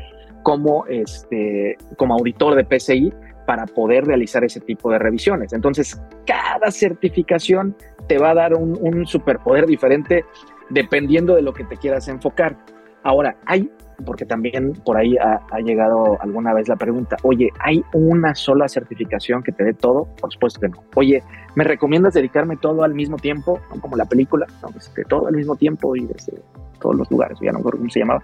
[0.42, 3.12] como, este, como auditor de PCI
[3.46, 5.52] para poder realizar ese tipo de revisiones.
[5.52, 7.76] Entonces, cada certificación
[8.09, 10.24] te va a dar un, un superpoder diferente
[10.70, 12.57] dependiendo de lo que te quieras enfocar.
[13.02, 13.70] Ahora, hay,
[14.05, 19.42] porque también por ahí ha, llegado alguna vez la pregunta, oye, ¿hay una sola certificación
[19.42, 20.09] que te dé todo?
[20.20, 20.83] Por supuesto que no.
[20.94, 21.22] Oye,
[21.55, 23.61] ¿me recomiendas dedicarme todo al mismo tiempo?
[23.81, 24.70] Como la película, ¿no?
[24.76, 26.42] Este, todo al mismo tiempo y desde
[26.81, 28.22] todos los lugares, ya no recuerdo cómo se llamaba.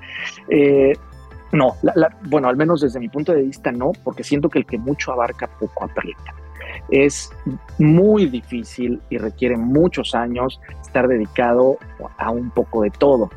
[0.49, 0.93] Eh,
[1.53, 1.77] no,
[2.25, 5.13] bueno, al menos desde mi punto de vista no, porque siento que el que mucho
[5.13, 6.35] abarca poco aprieta.
[6.91, 7.31] Es
[7.79, 11.79] muy difícil y requiere muchos años estar dedicado
[12.19, 13.31] a un poco de todo.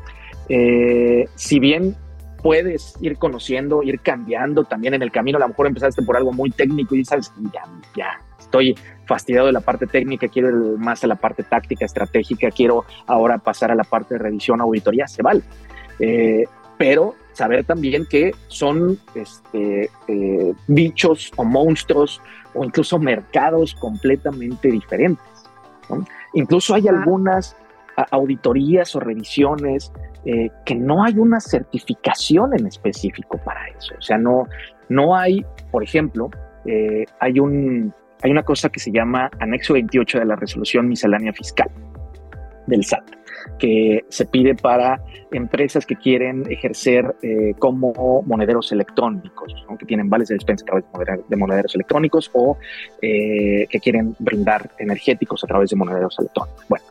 [0.48, 1.96] Eh, si bien
[2.42, 6.32] puedes ir conociendo, ir cambiando también en el camino, a lo mejor empezaste por algo
[6.32, 7.62] muy técnico y sabes, ya,
[7.96, 12.50] ya estoy fastidiado de la parte técnica, quiero ir más a la parte táctica, estratégica,
[12.50, 15.42] quiero ahora pasar a la parte de revisión, auditoría, se vale.
[15.98, 16.44] Eh,
[16.78, 22.20] pero saber también que son este, eh, bichos o monstruos
[22.54, 25.24] o incluso mercados completamente diferentes.
[26.32, 27.56] Incluso hay algunas
[28.10, 29.92] auditorías o revisiones
[30.24, 33.94] eh, que no hay una certificación en específico para eso.
[33.98, 34.46] O sea, no,
[34.88, 36.30] no hay, por ejemplo,
[36.64, 41.32] eh, hay, un, hay una cosa que se llama anexo 28 de la resolución miscelánea
[41.32, 41.70] fiscal
[42.66, 43.15] del SAT
[43.58, 50.28] que se pide para empresas que quieren ejercer eh, como monederos electrónicos, que tienen vales
[50.28, 52.56] de despensa a través de monederos electrónicos o
[53.02, 56.64] eh, que quieren brindar energéticos a través de monederos electrónicos.
[56.68, 56.84] Bueno,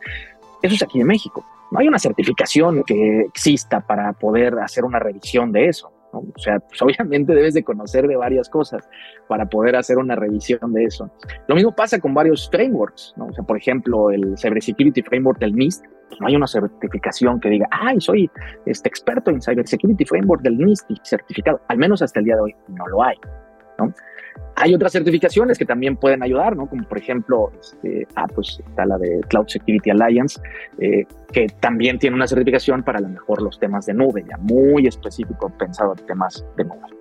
[0.62, 1.44] eso es aquí en México.
[1.70, 5.90] No hay una certificación que exista para poder hacer una revisión de eso.
[6.18, 8.88] O sea, pues obviamente debes de conocer de varias cosas
[9.28, 11.10] para poder hacer una revisión de eso.
[11.48, 13.26] Lo mismo pasa con varios frameworks, ¿no?
[13.26, 17.48] O sea, por ejemplo, el Cybersecurity Framework del NIST, pues no hay una certificación que
[17.48, 18.30] diga, ay, soy
[18.64, 21.60] este experto en Cybersecurity Framework del NIST y certificado.
[21.68, 23.16] Al menos hasta el día de hoy no lo hay,
[23.78, 23.92] ¿no?
[24.56, 26.66] Hay otras certificaciones que también pueden ayudar, ¿no?
[26.68, 30.40] Como por ejemplo, este, ah, pues está la de Cloud Security Alliance,
[30.78, 34.36] eh, que también tiene una certificación para a lo mejor los temas de nube, ya
[34.38, 36.95] muy específico pensado en temas de nube.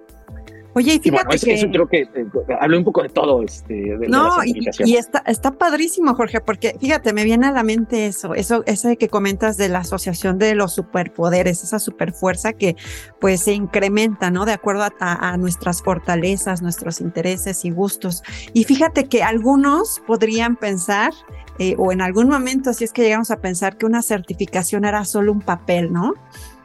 [0.77, 1.53] Oye, y fíjate que...
[1.53, 2.27] Eso creo que eh,
[2.59, 3.41] hablé un poco de todo.
[3.41, 8.07] Este, de, no, y, está, está padrísimo, Jorge, porque fíjate, me viene a la mente
[8.07, 12.75] eso, eso, ese que comentas de la asociación de los superpoderes, esa superfuerza que
[13.21, 14.43] pues se incrementa, ¿no?
[14.43, 18.21] De acuerdo a, nuestras fortalezas, nuestros intereses y gustos.
[18.51, 21.13] Y fíjate que algunos podrían pensar
[21.57, 25.05] eh, o en algún momento, si es que llegamos a pensar que una certificación era
[25.05, 26.15] solo un papel, ¿no?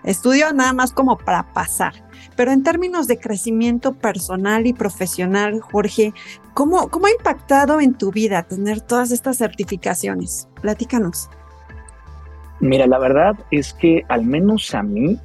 [0.05, 1.95] Estudio nada más como para pasar.
[2.37, 6.13] Pero en términos de crecimiento personal y profesional, Jorge,
[6.55, 10.49] ¿cómo, cómo ha impactado en tu vida tener todas estas certificaciones?
[10.63, 11.29] Platícanos.
[12.61, 15.19] Mira, la verdad es que al menos a mí,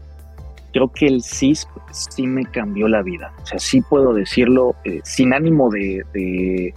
[0.72, 3.34] creo que el CISP sí me cambió la vida.
[3.44, 6.74] O sea, sí puedo decirlo eh, sin ánimo de,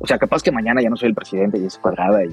[0.00, 2.30] O sea, capaz que mañana ya no soy el presidente y es cuadrada y,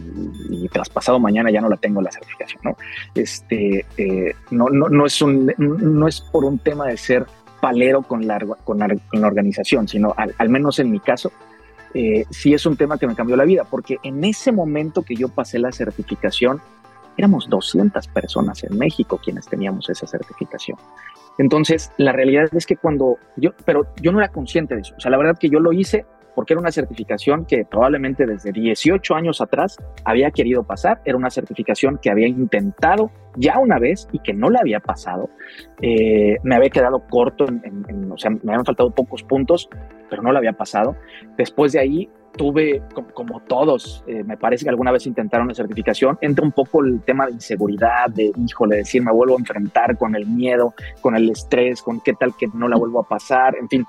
[0.50, 2.78] y traspasado mañana ya no la tengo la certificación, ¿no?
[3.16, 7.26] Este, eh, no, no, no, es un, no es por un tema de ser
[7.66, 11.32] palero con la, con la, organización, sino al, menos en mi caso,
[11.96, 15.16] eh, sí es un tema que me cambió la vida, porque en ese momento que
[15.16, 16.62] yo pasé la certificación,
[17.18, 20.78] éramos 200 personas en México quienes teníamos esa certificación.
[21.40, 25.00] Entonces, la realidad es que cuando yo, pero yo no era consciente de eso, o
[25.00, 29.16] sea, la verdad que yo lo hice porque era una certificación que probablemente desde 18
[29.16, 34.20] años atrás había querido pasar, era una certificación que había intentado ya una vez y
[34.20, 35.30] que no la había pasado,
[35.82, 39.70] eh, me había quedado corto, en, o sea, me habían faltado pocos puntos,
[40.10, 40.96] pero no lo había pasado.
[41.38, 42.82] Después de ahí tuve,
[43.14, 47.02] como, todos, eh, me parece que alguna vez intentaron la certificación, entra un poco el
[47.02, 51.30] tema de inseguridad, de, híjole, decir, me vuelvo a enfrentar con el miedo, con el
[51.30, 53.86] estrés, con qué tal que no la vuelvo a pasar, en fin,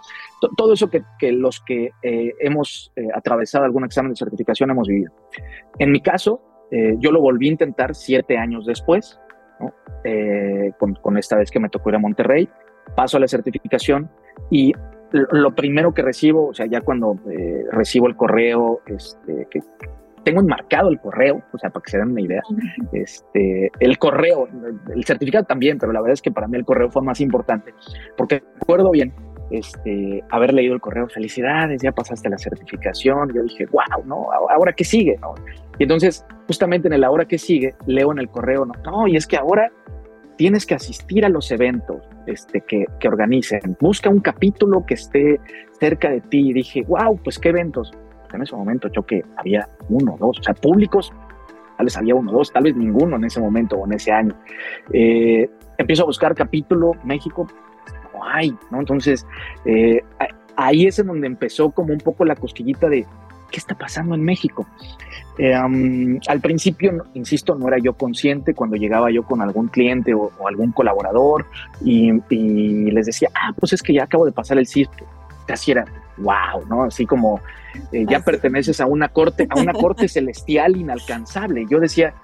[0.57, 5.13] todo eso que, los que eh, hemos eh, atravesado algún examen de certificación hemos vivido.
[5.79, 6.41] En mi caso,
[6.99, 9.21] yo lo volví a intentar siete años después,
[10.79, 12.49] con, con esta vez que me tocó ir a Monterrey,
[12.97, 14.11] paso a la certificación
[14.51, 14.73] y
[15.13, 19.61] lo primero que recibo, o sea, ya cuando eh, recibo el correo, este, que
[20.25, 22.43] tengo enmarcado el correo, o sea, para que se den una idea,
[22.93, 24.49] este, el correo,
[24.93, 27.73] el certificado también, pero la verdad es que para mí el correo fue más importante,
[28.17, 29.13] porque recuerdo bien
[29.51, 34.27] este, haber leído el correo, felicidades, ya pasaste la certificación, yo dije, wow, ¿no?
[34.33, 35.19] ¿Ahora qué sigue?
[35.79, 39.17] Y entonces, justamente en el ahora que sigue, leo en el correo, no, no, y
[39.17, 39.71] es que ahora
[40.37, 43.77] tienes que asistir a los eventos este, que, que, organicen.
[43.81, 45.41] Busca un capítulo que esté
[45.79, 46.53] cerca de ti.
[46.53, 47.91] Dije, wow, pues qué eventos.
[48.33, 51.13] En ese momento yo que había uno, dos, o sea, públicos,
[51.77, 54.35] tal vez había uno, dos, tal vez ninguno en ese momento o en ese año.
[54.93, 57.47] Eh, empiezo a buscar capítulo México,
[58.17, 58.81] no hay, ¿no?
[58.81, 59.27] Entonces,
[59.65, 60.03] eh,
[60.57, 63.07] ahí es en donde empezó como un poco la cosquillita de,
[63.51, 64.67] ¿qué está pasando en México?
[65.39, 70.31] Eh, al principio, insisto, no era yo consciente cuando llegaba yo con algún cliente o,
[70.47, 71.47] algún colaborador
[71.83, 72.11] y,
[72.91, 74.93] les decía, ah, pues es que ya acabo de pasar el CISP.
[75.49, 75.85] Así era,
[76.17, 76.85] wow, ¿no?
[76.85, 77.41] Así como
[77.93, 81.67] eh, ya perteneces a una corte, a una corte celestial inalcanzable.
[81.71, 82.15] Yo decía,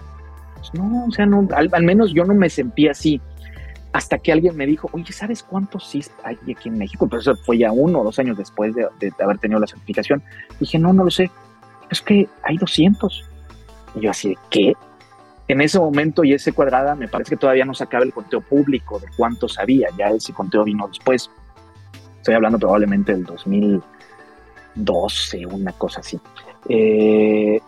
[0.57, 3.21] pues no, o sea, no, al, menos yo no me sentía así.
[3.93, 7.07] Hasta que alguien me dijo, oye, ¿sabes cuántos CISP hay aquí en México?
[7.09, 10.23] Pero eso fue ya uno o dos años después de, de haber tenido la certificación.
[10.59, 11.31] Dije, no, no lo sé
[11.93, 13.25] es que hay 200.
[13.95, 14.73] Y yo así, ¿qué?
[15.47, 18.99] En ese momento y ese cuadrada me parece que todavía no sacaba el conteo público
[18.99, 21.31] de cuántos había, ya ese conteo vino después.
[22.17, 26.19] Estoy hablando probablemente del 2012, una cosa así.
[26.69, 27.61] Eh,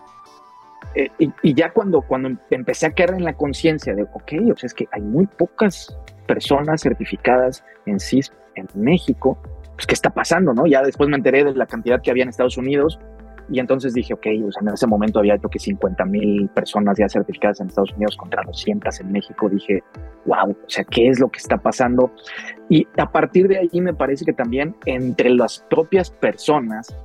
[0.95, 4.67] eh, y, ya cuando, cuando empecé a caer en la conciencia de, ok, o sea,
[4.67, 9.39] es que hay muy pocas personas certificadas en CISP en México,
[9.75, 10.55] pues, ¿qué está pasando?
[10.55, 10.67] no?
[10.67, 12.99] Ya después me enteré de la cantidad que había en Estados Unidos,
[13.51, 16.97] y entonces dije, ok, o sea, en ese momento había creo que 50 mil personas
[16.99, 19.49] ya certificadas en Estados Unidos contra 200 en México.
[19.49, 19.83] Dije,
[20.25, 22.11] wow, o sea, ¿qué es lo que está pasando?
[22.69, 26.97] Y a partir de ahí me parece que también entre las propias personas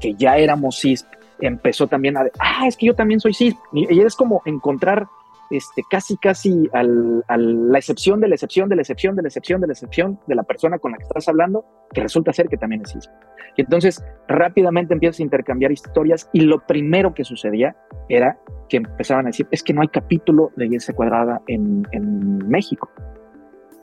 [0.00, 1.06] que ya éramos CISP,
[1.40, 3.58] empezó también a, ah, es que yo también soy CISP.
[3.72, 5.06] Y es como encontrar
[5.50, 9.28] este, casi, casi al, a la excepción de la excepción de la excepción de la
[9.28, 12.48] excepción de la excepción de la persona con la que estás hablando, que resulta ser
[12.48, 13.10] que también es CISP.
[13.56, 17.74] Y entonces rápidamente empiezas a intercambiar historias y lo primero que sucedía
[18.08, 22.48] era que empezaban a decir, es que no hay capítulo de IS cuadrada en, en
[22.48, 22.88] México.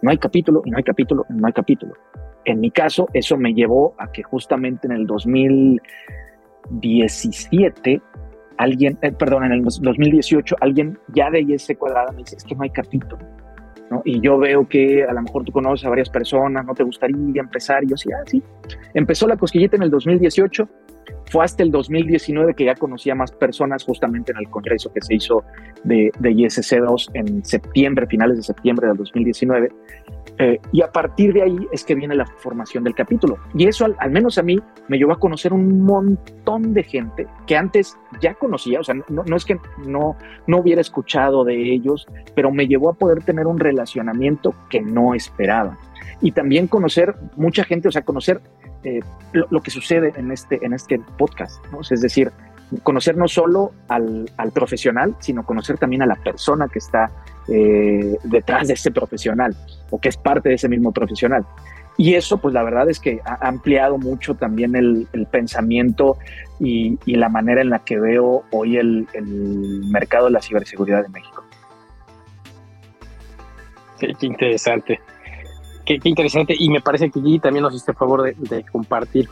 [0.02, 1.94] No hay capítulo y no hay capítulo y no hay capítulo.
[2.46, 5.06] En mi caso, eso me llevó a que justamente en el
[6.70, 8.02] 2017
[8.58, 12.56] alguien, eh, perdón, en el 2018, alguien ya de IS cuadrada me dice, es que
[12.56, 13.18] no hay capítulo.
[13.90, 14.02] ¿no?
[14.04, 17.42] Y yo veo que a lo mejor tú conoces a varias personas, no te gustaría
[17.42, 17.84] empezar.
[17.84, 18.44] Y yo sí, ah, sí.
[18.94, 20.68] Empezó la cosquillita en el 2018,
[21.32, 25.16] fue hasta el 2019 que ya conocía más personas justamente en el congreso que se
[25.16, 25.44] hizo
[25.84, 29.70] de, de ISC2 en septiembre, finales de septiembre del 2019.
[30.40, 33.40] Eh, y a partir de ahí es que viene la formación del capítulo.
[33.56, 37.58] Y eso al, menos a mí me llevó a conocer un montón de gente que
[37.58, 42.06] antes ya conocía, o sea, no, no, es que no, no hubiera escuchado de ellos,
[42.36, 45.78] pero me llevó a poder tener un relacionamiento que no esperaba.
[46.22, 48.42] Y también conocer mucha gente, o sea, conocer
[48.84, 49.00] eh,
[49.34, 51.82] lo, que sucede en este, en este podcast, ¿no?
[51.82, 52.32] es decir,
[52.84, 57.12] conocer no solo al, al, profesional, sino conocer también a la persona que está
[57.48, 59.56] eh, detrás de ese profesional
[59.90, 61.46] o que es parte de ese mismo profesional.
[61.98, 66.18] Y eso, pues la verdad es que ha ampliado mucho también el, pensamiento
[66.60, 69.08] y, la manera en la que veo hoy el,
[69.90, 71.44] mercado de la ciberseguridad en México.
[74.00, 75.00] qué interesante.
[75.88, 76.54] Qué, interesante.
[76.58, 79.30] Y me parece que Gigi también nos hiciste el favor de, compartir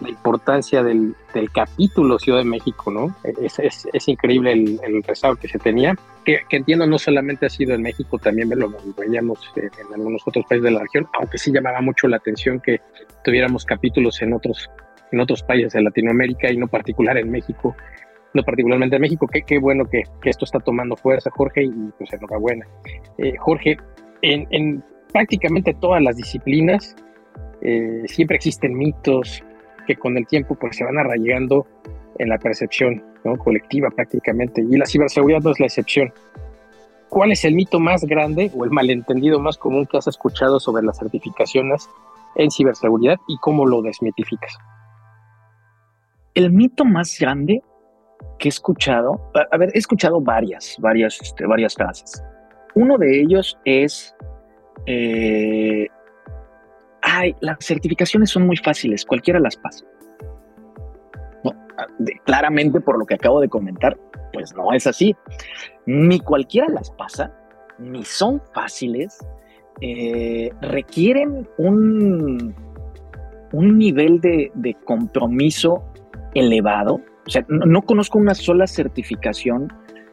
[0.00, 1.14] la importancia del,
[1.54, 3.14] capítulo Ciudad de México, ¿no?
[3.42, 5.02] Es, es, increíble el, el
[5.38, 9.70] que se tenía, que, entiendo no solamente ha sido en México, también lo veíamos en,
[9.94, 12.80] algunos otros países de la región, aunque sí llamaba mucho la atención que
[13.24, 14.68] tuviéramos capítulos en otros,
[15.12, 17.76] en otros países de Latinoamérica y no particular en México,
[18.34, 19.26] no particularmente en México.
[19.26, 22.66] Qué, qué bueno que, que, esto está tomando fuerza, Jorge, y pues enhorabuena.
[23.18, 23.76] Eh, Jorge,
[24.22, 26.96] en, en prácticamente todas las disciplinas
[27.60, 29.42] eh, siempre existen mitos
[29.88, 31.66] que con el tiempo pues se van arraigando
[32.18, 33.02] en la percepción
[33.38, 36.12] colectiva prácticamente y la ciberseguridad no es la excepción.
[37.08, 40.84] ¿Cuál es el mito más grande o el malentendido más común que has escuchado sobre
[40.84, 41.88] las certificaciones
[42.36, 44.58] en ciberseguridad y cómo lo desmitificas?
[46.38, 47.62] el mito más grande
[48.38, 49.20] que he escuchado,
[49.50, 52.22] a, ver, he escuchado varias, varias, este, varias frases.
[52.76, 54.14] Uno de ellos es,
[54.86, 55.88] eh,
[57.08, 59.84] ay, las certificaciones son muy fáciles, cualquiera las pasa.
[62.24, 63.96] claramente por lo que acabo de comentar,
[64.32, 65.14] pues no es así.
[65.86, 67.32] Ni cualquiera las pasa,
[67.78, 69.18] ni son fáciles,
[69.80, 72.54] eh, requieren un,
[73.52, 75.82] un nivel de, compromiso
[76.34, 77.00] elevado.
[77.26, 79.72] O sea, no, conozco una sola certificación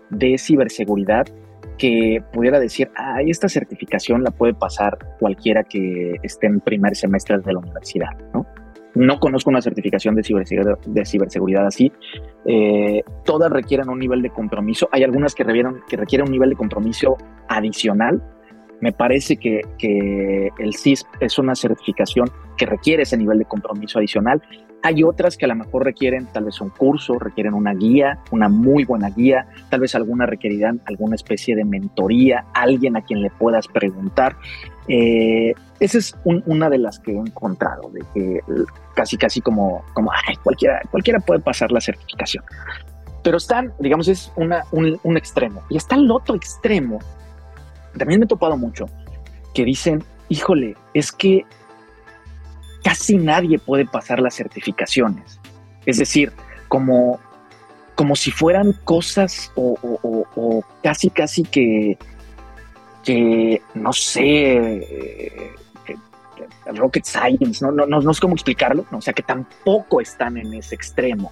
[0.09, 1.25] de ciberseguridad
[1.77, 7.39] que pudiera decir, ah, esta certificación la puede pasar cualquiera que esté en primer semestre
[7.39, 8.45] de la universidad, ¿no?
[8.95, 11.91] No conozco una certificación de ciberseguridad, de ciberseguridad así.
[12.45, 14.87] Eh, todas requieren un nivel de compromiso.
[14.91, 17.17] Hay algunas que requieren, que requieren un nivel de compromiso
[17.49, 18.23] adicional.
[18.81, 23.99] Me parece que, que el CISP es una certificación que requiere ese nivel de compromiso
[23.99, 24.41] adicional.
[24.83, 28.49] Hay otras que a lo mejor requieren tal vez un curso, requieren una guía, una
[28.49, 33.31] muy buena guía, tal vez algunas requerirán alguna especie de mentoría, alguien a quien le
[33.31, 34.35] puedas preguntar.
[34.87, 38.39] Eh, esa es una de las que he encontrado, de que
[38.93, 42.43] casi, casi como, como ay, cualquiera, cualquiera puede pasar la certificación.
[43.23, 44.53] Pero están, digamos, es un,
[45.01, 45.63] un extremo.
[45.69, 46.99] Y está el otro extremo.
[47.97, 48.85] También me he topado mucho
[49.53, 51.45] que dicen, híjole, es que
[52.83, 55.39] casi nadie puede pasar las certificaciones.
[55.85, 56.31] Es decir,
[56.67, 57.19] como,
[57.95, 61.97] como si fueran cosas o, casi, casi que,
[63.03, 65.53] que no sé,
[66.73, 70.53] rocket science, no, no, no, no sé cómo explicarlo, o sea, que tampoco están en
[70.53, 71.31] ese extremo.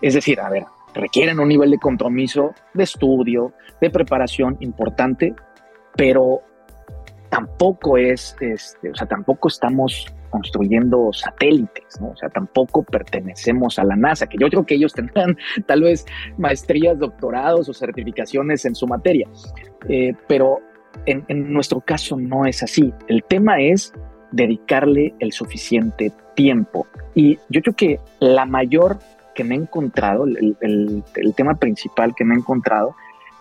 [0.00, 0.64] Es decir, a ver,
[0.94, 5.34] requieren un nivel de compromiso, de estudio, de preparación importante,
[5.96, 6.42] pero
[7.30, 12.08] tampoco es, este, o sea, tampoco estamos construyendo satélites, ¿no?
[12.08, 15.36] O sea, tampoco pertenecemos a la NASA, que yo creo que ellos tendrán
[15.66, 19.28] tal vez maestrías, doctorados o certificaciones en su materia,
[19.88, 20.60] eh, pero
[21.06, 22.92] en, nuestro caso no es así.
[23.08, 23.92] El tema es
[24.32, 26.86] dedicarle el suficiente tiempo.
[27.14, 28.98] Y yo creo que la mayor
[29.34, 32.94] que me he encontrado, el, el, tema principal que me he encontrado,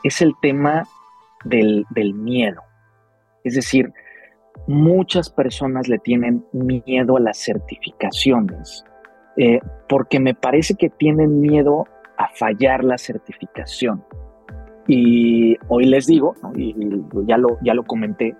[0.04, 0.88] es el tema
[1.46, 2.62] del, miedo.
[3.44, 3.94] Es decir,
[4.68, 8.84] muchas personas le tienen miedo a las certificaciones,
[9.38, 11.86] eh, porque me parece que tienen miedo
[12.18, 14.04] a fallar la certificación.
[14.88, 16.76] Y hoy les digo, y,
[17.28, 18.36] ya, lo, ya lo comenté,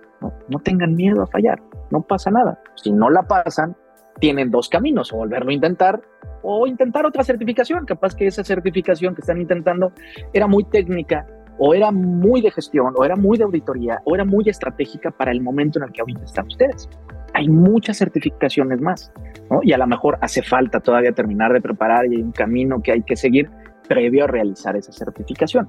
[0.48, 0.60] ¿no?
[0.60, 2.60] tengan miedo a fallar, no pasa nada.
[2.76, 3.76] Si no la pasan,
[4.20, 6.00] tienen dos caminos, o volverlo a intentar
[6.48, 7.84] o intentar otra certificación.
[7.84, 9.92] Capaz que esa certificación que están intentando
[10.32, 11.26] era muy técnica
[11.58, 15.32] o era muy de gestión, o era muy de auditoría, o era muy estratégica para
[15.32, 16.88] el momento en el que ahorita están ustedes.
[17.34, 19.12] Hay muchas certificaciones más,
[19.50, 19.60] ¿no?
[19.62, 22.92] Y a lo mejor hace falta todavía terminar de preparar y hay un camino que
[22.92, 23.50] hay que seguir
[23.88, 25.68] previo a realizar esa certificación.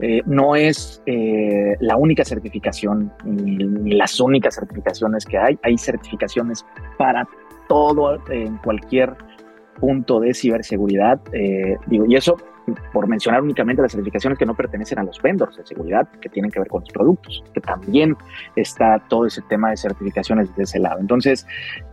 [0.00, 5.58] Eh, no es eh, la única certificación ni, las únicas certificaciones que hay.
[5.62, 6.64] Hay certificaciones
[6.98, 7.26] para
[7.68, 9.14] todo en cualquier
[9.78, 11.20] punto de ciberseguridad.
[11.32, 12.36] Eh, digo, y eso
[12.92, 16.50] por mencionar únicamente las certificaciones que no pertenecen a los vendors de seguridad, que tienen
[16.50, 18.16] que ver con los productos, que también
[18.56, 21.00] está todo ese tema de certificaciones de ese lado.
[21.00, 21.46] Entonces,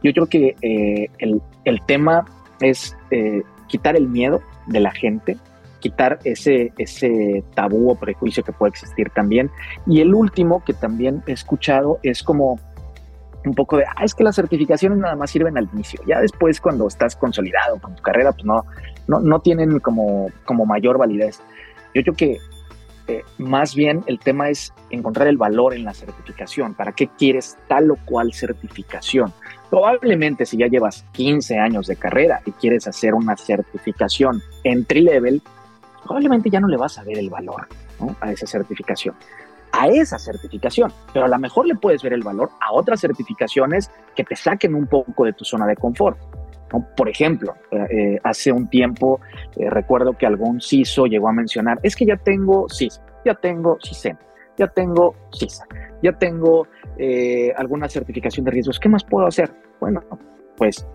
[0.03, 2.25] yo creo que eh, el, el, tema
[2.59, 5.38] es eh, quitar el miedo de la gente,
[5.80, 9.49] quitar ese, ese tabú o prejuicio que puede existir también.
[9.86, 12.59] Y el último que también he escuchado es como
[13.45, 16.01] un poco de, ah, es que las certificaciones nada más sirven al inicio.
[16.05, 18.65] Ya después, cuando estás consolidado con tu carrera, pues no,
[19.07, 21.39] no, no tienen como, como mayor validez.
[21.93, 22.37] Yo creo que
[23.07, 26.73] eh, más bien el tema es encontrar el valor en la certificación.
[26.73, 29.33] ¿Para qué quieres tal o cual certificación?
[29.69, 35.41] Probablemente si ya llevas 15 años de carrera y quieres hacer una certificación entry level,
[36.03, 37.67] probablemente ya no le vas a ver el valor
[38.19, 39.15] a esa certificación
[39.71, 43.91] a esa certificación, pero a lo mejor le puedes ver el valor a otras certificaciones
[44.15, 46.17] que te saquen un poco de tu zona de confort.
[46.95, 49.22] Por ejemplo, eh, eh, hace un tiempo
[49.55, 53.78] eh, recuerdo que algún CISO llegó a mencionar, es que ya tengo CIS, ya tengo
[53.82, 54.18] CISEN,
[54.57, 55.65] ya tengo CISA,
[56.01, 56.68] ya tengo
[57.55, 59.51] alguna certificación de riesgos, ¿qué más puedo hacer?
[59.80, 60.01] Bueno,
[60.57, 60.88] pues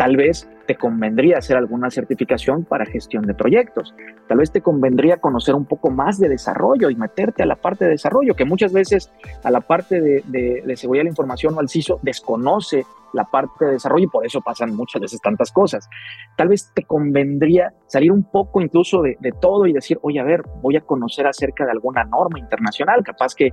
[0.00, 3.94] tal vez te convendría hacer alguna certificación para gestión de proyectos.
[4.28, 7.84] Tal vez te convendría conocer un poco más de desarrollo y meterte a la parte
[7.86, 9.12] de desarrollo, que muchas veces
[9.42, 13.72] a la parte de, seguridad de la información o al CISO desconoce la parte de
[13.72, 15.88] desarrollo y por eso pasan muchas veces tantas cosas.
[16.36, 20.42] Tal vez te convendría salir un poco incluso de, todo y decir, oye, a ver,
[20.62, 23.52] voy a conocer acerca de alguna norma internacional, capaz que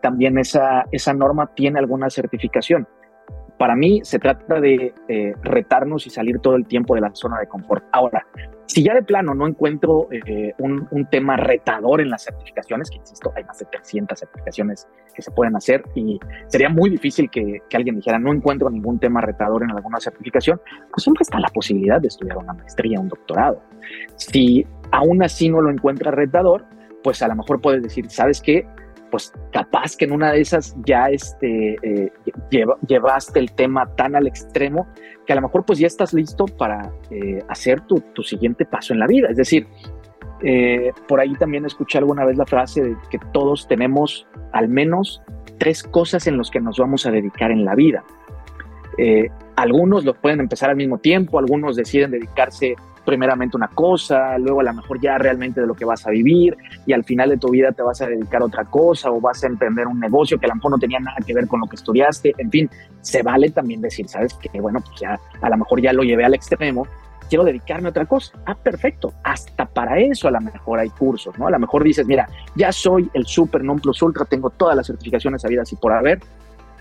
[0.00, 2.86] también esa, esa norma tiene alguna certificación
[3.58, 7.38] Para mí se trata de eh, retarnos y salir todo el tiempo de la zona
[7.40, 7.84] de confort.
[7.92, 8.26] Ahora,
[8.70, 13.32] si ya de plano no encuentro eh, un, tema retador en las certificaciones, que insisto,
[13.34, 17.76] hay más de 300 certificaciones que se pueden hacer y sería muy difícil que, que,
[17.76, 20.60] alguien dijera no encuentro ningún tema retador en alguna certificación,
[20.92, 23.60] pues siempre está la posibilidad de estudiar una maestría, un doctorado.
[24.14, 26.64] Si aún así no lo encuentras retador,
[27.02, 28.68] pues a lo mejor puedes decir, ¿sabes qué?
[29.10, 32.12] Pues capaz que en una de esas ya este, eh,
[32.86, 34.86] llevaste el tema tan al extremo
[35.26, 39.00] que a lo mejor pues ya estás listo para eh, hacer tu, siguiente paso en
[39.00, 39.28] la vida.
[39.30, 39.66] Es decir,
[40.42, 45.22] eh, por ahí también escuché alguna vez la frase de que todos tenemos al menos
[45.58, 48.04] tres cosas en las que nos vamos a dedicar en la vida.
[49.56, 54.64] algunos lo pueden empezar al mismo tiempo, algunos deciden dedicarse primeramente una cosa, luego a
[54.64, 57.48] lo mejor ya realmente de lo que vas a vivir y al final de tu
[57.50, 60.46] vida te vas a dedicar a otra cosa o vas a emprender un negocio que
[60.46, 62.34] a lo mejor no tenía nada que ver con lo que estudiaste.
[62.38, 62.70] En fin,
[63.00, 64.34] se vale también decir, ¿sabes?
[64.34, 66.86] Que bueno, pues ya a lo mejor ya lo llevé al extremo,
[67.30, 68.32] quiero dedicarme a otra cosa.
[68.44, 69.14] Ah, perfecto.
[69.22, 71.46] Hasta para eso a lo mejor hay cursos, ¿no?
[71.46, 74.86] A lo mejor dices, mira, ya soy el super non plus ultra, tengo todas las
[74.86, 76.20] certificaciones habidas y por haber.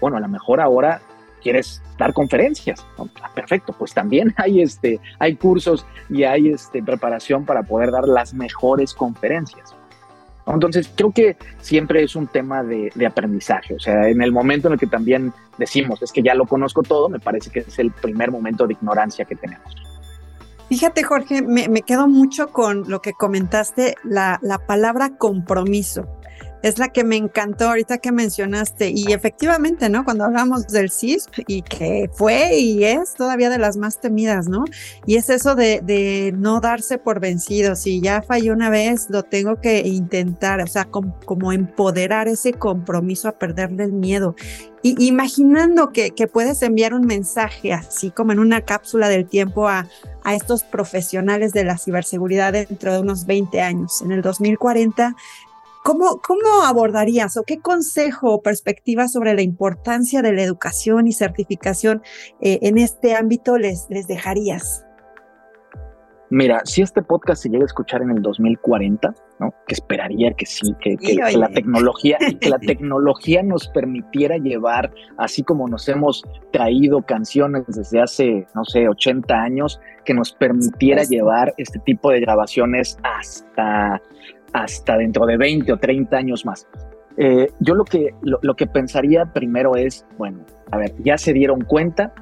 [0.02, 1.02] Bueno, a lo mejor ahora
[1.40, 2.86] quieres dar conferencias.
[2.98, 8.08] Ah, perfecto, pues también hay, este, hay cursos y hay este, preparación para poder dar
[8.08, 9.76] las mejores conferencias.
[10.48, 13.76] Entonces, creo que siempre es un tema de, aprendizaje.
[13.76, 16.82] O sea, en el momento en el que también decimos, es que ya lo conozco
[16.82, 19.76] todo, me parece que es el primer momento de ignorancia que tenemos.
[20.68, 26.08] Fíjate, Jorge, me, quedo mucho con lo que comentaste, la, la palabra compromiso
[26.62, 28.90] es la que me encantó ahorita que mencionaste.
[28.90, 30.04] Y efectivamente, ¿no?
[30.04, 34.66] Cuando hablamos del CISP y que fue y es todavía de las más temidas, ¿no?
[35.06, 37.76] Y es eso de, no darse por vencido.
[37.76, 43.30] Si ya falló una vez, lo tengo que intentar, o sea, como, empoderar ese compromiso
[43.30, 44.36] a perderle el miedo.
[44.82, 49.68] Y imaginando que, que, puedes enviar un mensaje así como en una cápsula del tiempo
[49.68, 49.88] a,
[50.24, 54.02] a estos profesionales de la ciberseguridad dentro de unos 20 años.
[54.02, 55.16] En el 2040
[55.90, 61.14] ¿Cómo, ¿Cómo abordarías o qué consejo o perspectiva sobre la importancia de la educación y
[61.14, 62.04] certificación
[62.42, 64.86] eh, en este ámbito les, les dejarías?
[66.30, 69.52] Mira, si este podcast se llega a escuchar en el 2040, ¿no?
[69.68, 70.96] Que esperaría que sí, que,
[71.36, 78.00] la tecnología, que la tecnología nos permitiera llevar, así como nos hemos traído canciones desde
[78.00, 84.00] hace, no sé, 80 años, que nos permitiera llevar este tipo de grabaciones hasta
[84.54, 86.68] hasta dentro de 20 o 30 años más.
[87.18, 91.62] Eh, yo lo que, lo, que pensaría primero es, bueno, a ver, ya se dieron
[91.62, 92.14] cuenta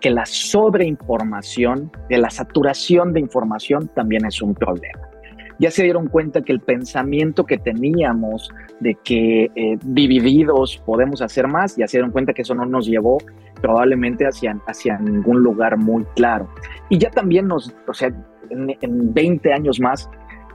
[0.00, 5.08] que la sobreinformación, de la saturación de información también es un problema.
[5.58, 11.46] Ya se dieron cuenta que el pensamiento que teníamos de que eh, divididos podemos hacer
[11.46, 13.18] más, ya se dieron cuenta que eso no nos llevó
[13.60, 16.48] probablemente hacia, hacia ningún lugar muy claro.
[16.88, 18.08] Y ya también nos, o sea,
[18.50, 20.10] en, en 20 años más,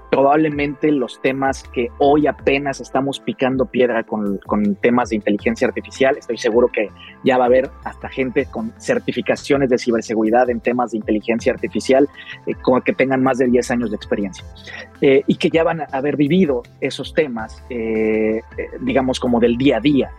[0.10, 4.40] probablemente los temas que hoy apenas estamos picando piedra con,
[4.82, 6.90] temas de inteligencia artificial, estoy seguro que
[7.24, 12.08] ya va a haber hasta gente con certificaciones de ciberseguridad en temas de inteligencia artificial
[12.46, 12.54] eh,
[12.86, 14.46] que tengan más de 10 años de experiencia
[15.02, 18.42] eh, y que ya van a haber vivido esos temas, eh,
[18.82, 20.12] digamos, como del día a día.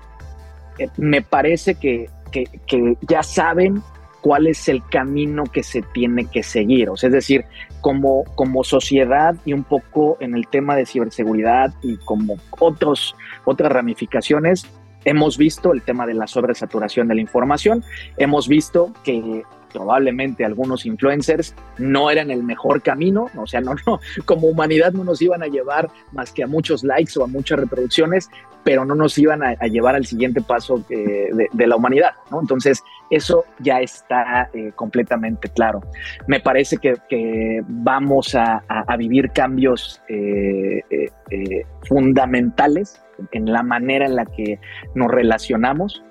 [0.96, 3.82] me parece que, que ya saben
[4.20, 6.90] cuál es el camino que se tiene que seguir.
[6.90, 7.44] O sea, es decir,
[7.80, 13.14] como, como sociedad y un poco en el tema de ciberseguridad y como otros,
[13.44, 14.66] otras ramificaciones,
[15.04, 17.84] hemos visto el tema de la sobresaturación de la información,
[18.16, 24.00] hemos visto que probablemente algunos influencers no eran el mejor camino, o sea, no, no,
[24.24, 27.60] como humanidad no nos iban a llevar más que a muchos likes o a muchas
[27.60, 28.28] reproducciones,
[28.64, 32.40] pero no nos iban a, llevar al siguiente paso de, la humanidad, ¿no?
[32.40, 35.80] Entonces, eso ya está eh, completamente claro.
[36.26, 38.62] Me parece que, vamos a,
[38.96, 43.02] vivir cambios eh, eh, fundamentales
[43.32, 44.58] en la manera en la que
[44.94, 46.02] nos relacionamos.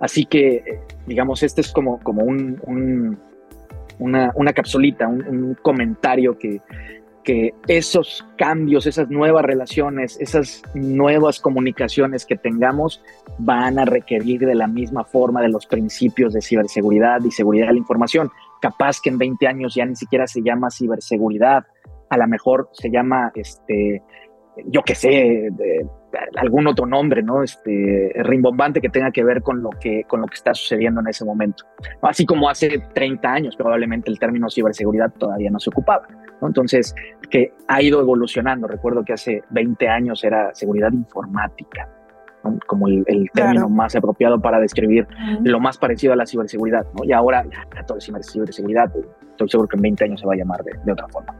[0.00, 2.60] Así que, digamos, este es como, como un,
[3.98, 6.60] una, una, capsulita, un comentario que,
[7.22, 13.02] que esos cambios, esas nuevas relaciones, esas nuevas comunicaciones que tengamos
[13.38, 17.74] van a requerir de la misma forma de los principios de ciberseguridad y seguridad de
[17.74, 18.30] la información.
[18.60, 21.64] Capaz que en 20 años ya ni siquiera se llama ciberseguridad,
[22.10, 24.02] a lo mejor se llama, este,
[24.66, 25.50] yo qué sé,
[26.36, 27.42] algún otro nombre, ¿no?
[27.42, 31.08] Este, rimbombante que tenga que ver con lo que, con lo que está sucediendo en
[31.08, 31.64] ese momento.
[32.02, 36.06] Así como hace 30 años probablemente el término ciberseguridad todavía no se ocupaba.
[36.46, 36.94] Entonces,
[37.30, 38.66] que ha ido evolucionando.
[38.66, 41.88] Recuerdo que hace 20 años era seguridad informática.
[42.66, 45.06] como el, término más apropiado para describir
[45.44, 46.84] lo más parecido a la ciberseguridad.
[46.94, 47.04] ¿no?
[47.04, 47.44] Y ahora,
[47.86, 48.90] todo es ciberseguridad,
[49.30, 51.34] estoy seguro que en 20 años se va a llamar de, otra forma.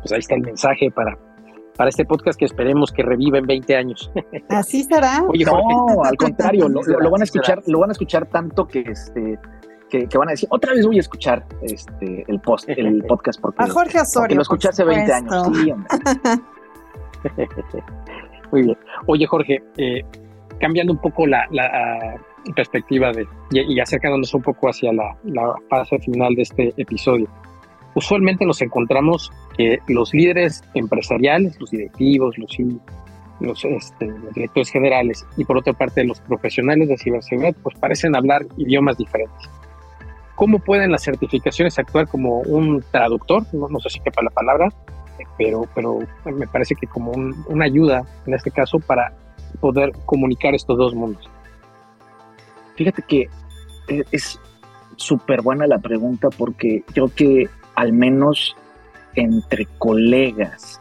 [0.00, 1.16] Pues ahí está el mensaje para,
[1.76, 4.10] para este podcast que esperemos que reviva en 20 años.
[4.48, 5.22] Así será.
[5.28, 9.38] Oye, no, al contrario, lo, van a escuchar, lo van a escuchar tanto que este
[9.88, 13.62] que, van a decir, otra vez voy a escuchar este el post, el podcast porque,
[13.62, 15.48] a Jorge Osorio, lo escuché hace 20 años.
[15.56, 15.72] Sí,
[18.50, 18.78] Muy bien.
[19.06, 20.04] Oye, Jorge, eh,
[20.60, 21.46] cambiando un poco la,
[22.54, 25.16] perspectiva de, y, acercándonos un poco hacia la,
[25.68, 27.28] fase final de este episodio,
[27.94, 32.56] usualmente nos encontramos que los líderes empresariales, los directivos, los,
[33.40, 38.16] los, este, los, directores generales y por otra parte los profesionales de ciberseguridad, pues parecen
[38.16, 39.50] hablar idiomas diferentes.
[40.38, 43.42] ¿Cómo pueden las certificaciones actuar como un traductor?
[43.52, 44.68] No, sé si quepa la palabra,
[45.36, 49.12] pero, pero me parece que como una ayuda en este caso para
[49.60, 51.28] poder comunicar estos dos mundos.
[52.76, 53.28] Fíjate que
[53.88, 54.38] eh, es
[54.94, 58.56] súper buena la pregunta porque creo que al menos
[59.16, 60.80] entre colegas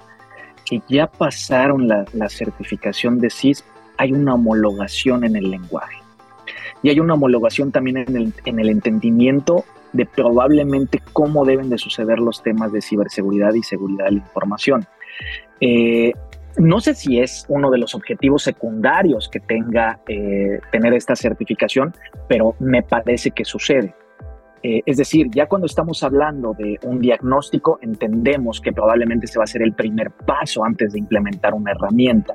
[0.65, 3.63] que ya pasaron la certificación de CIS,
[3.97, 6.06] hay una homologación en el lenguaje.
[6.87, 11.77] Y hay una homologación también en el, en el entendimiento de probablemente cómo deben de
[11.77, 14.85] suceder los temas de ciberseguridad y seguridad de la información.
[15.59, 16.13] Eh,
[16.57, 21.93] no sé si es uno de los objetivos secundarios que tenga eh, tener esta certificación,
[22.29, 23.93] pero me parece que sucede.
[24.63, 29.43] Eh, es decir, ya cuando estamos hablando de un diagnóstico, entendemos que probablemente se va
[29.43, 32.33] a ser el primer paso antes de implementar una herramienta.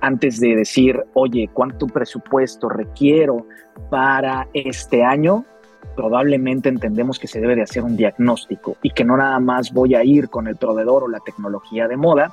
[0.00, 3.46] Antes de decir, oye, ¿cuánto presupuesto requiero
[3.90, 5.44] para este año?
[5.96, 9.94] probablemente entendemos que se debe de hacer un diagnóstico y que no nada más voy
[9.94, 12.32] a ir con el proveedor o la tecnología de moda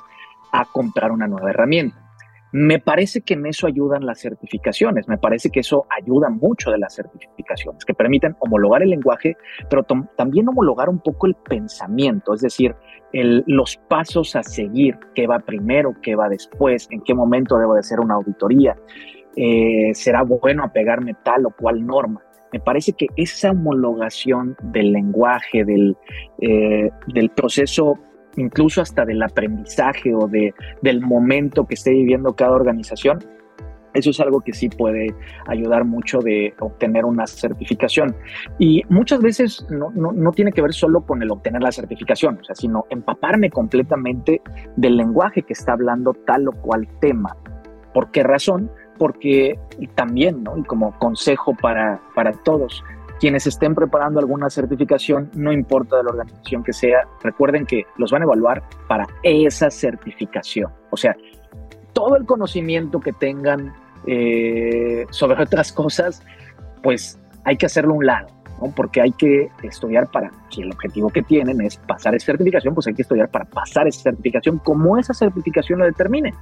[0.52, 2.07] a comprar una nueva herramienta.
[2.52, 6.78] Me parece que en eso ayudan las certificaciones, me parece que eso ayuda mucho de
[6.78, 9.36] las certificaciones, que permiten homologar el lenguaje,
[9.68, 9.84] pero
[10.16, 12.74] también homologar un poco el pensamiento, es decir,
[13.12, 17.80] los pasos a seguir, qué va primero, qué va después, en qué momento debo de
[17.80, 18.76] hacer una auditoría,
[19.36, 22.22] eh, será bueno apegarme tal o cual norma
[22.52, 25.96] me parece que esa homologación del lenguaje, del,
[26.40, 27.98] eh, del proceso,
[28.38, 33.18] incluso hasta del aprendizaje o de, del momento que esté viviendo cada organización,
[33.94, 35.14] eso es algo que sí puede
[35.46, 38.14] ayudar mucho de obtener una certificación.
[38.58, 42.38] Y muchas veces no, no, no, tiene que ver solo con el obtener la certificación,
[42.40, 44.40] o sea, sino empaparme completamente
[44.76, 47.36] del lenguaje que está hablando tal o cual tema.
[47.92, 48.70] ¿Por qué razón?
[48.98, 49.58] porque
[49.94, 50.58] también, ¿no?
[50.58, 52.84] Y como consejo para, para todos,
[53.18, 58.10] quienes estén preparando alguna certificación, no importa de la organización que sea, recuerden que los
[58.10, 60.70] van a evaluar para esa certificación.
[60.90, 61.16] O sea,
[61.92, 63.72] todo el conocimiento que tengan
[64.06, 66.22] eh, sobre otras cosas,
[66.82, 68.28] pues hay que hacerlo a un lado,
[68.60, 68.72] ¿no?
[68.74, 72.86] porque hay que estudiar para, si el objetivo que tienen es pasar esa certificación, pues
[72.86, 76.32] hay que estudiar para pasar esa certificación como esa certificación lo determine.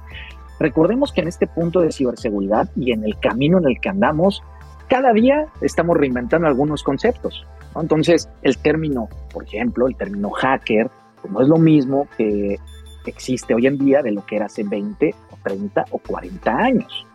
[0.59, 4.43] Recordemos que en este punto de ciberseguridad y en el camino en el que andamos,
[4.87, 7.45] cada día estamos reinventando algunos conceptos.
[7.75, 10.89] Entonces, el término, por ejemplo, el término hacker,
[11.21, 12.57] pues no es lo mismo que
[13.05, 17.05] existe hoy en día de lo que era hace 20 o 30 o 40 años.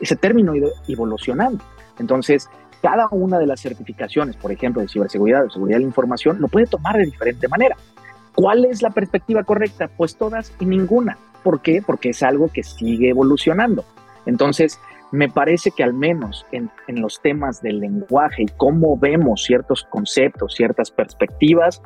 [0.00, 1.62] Ese término ha ido evolucionando.
[1.98, 2.48] Entonces,
[2.82, 6.48] cada una de las certificaciones, por ejemplo, de ciberseguridad o seguridad de la información, lo
[6.48, 7.76] puede tomar de diferente manera.
[8.34, 9.88] ¿Cuál es la perspectiva correcta?
[9.96, 11.16] Pues todas y ninguna.
[11.42, 11.82] ¿Por qué?
[11.86, 13.84] Porque es algo que sigue evolucionando.
[14.26, 14.80] Entonces,
[15.14, 20.54] me parece que al menos en, los temas del lenguaje y cómo vemos ciertos conceptos,
[20.54, 21.80] ciertas perspectivas,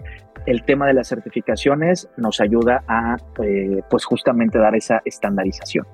[0.46, 5.86] el tema de las certificaciones nos ayuda a, eh, pues justamente dar esa estandarización.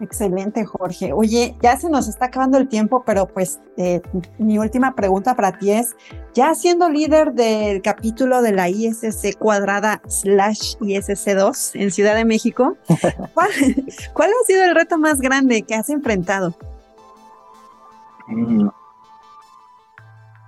[0.00, 1.12] Excelente, Jorge.
[1.12, 4.00] Oye, ya se nos está acabando el tiempo, pero pues eh,
[4.38, 5.94] mi última pregunta para ti es,
[6.32, 12.78] ya siendo líder del capítulo de la ISC cuadrada slash ISC2 en Ciudad de México,
[13.34, 16.54] ¿cuál, ha sido el reto más grande que has enfrentado?
[18.26, 18.68] Mm.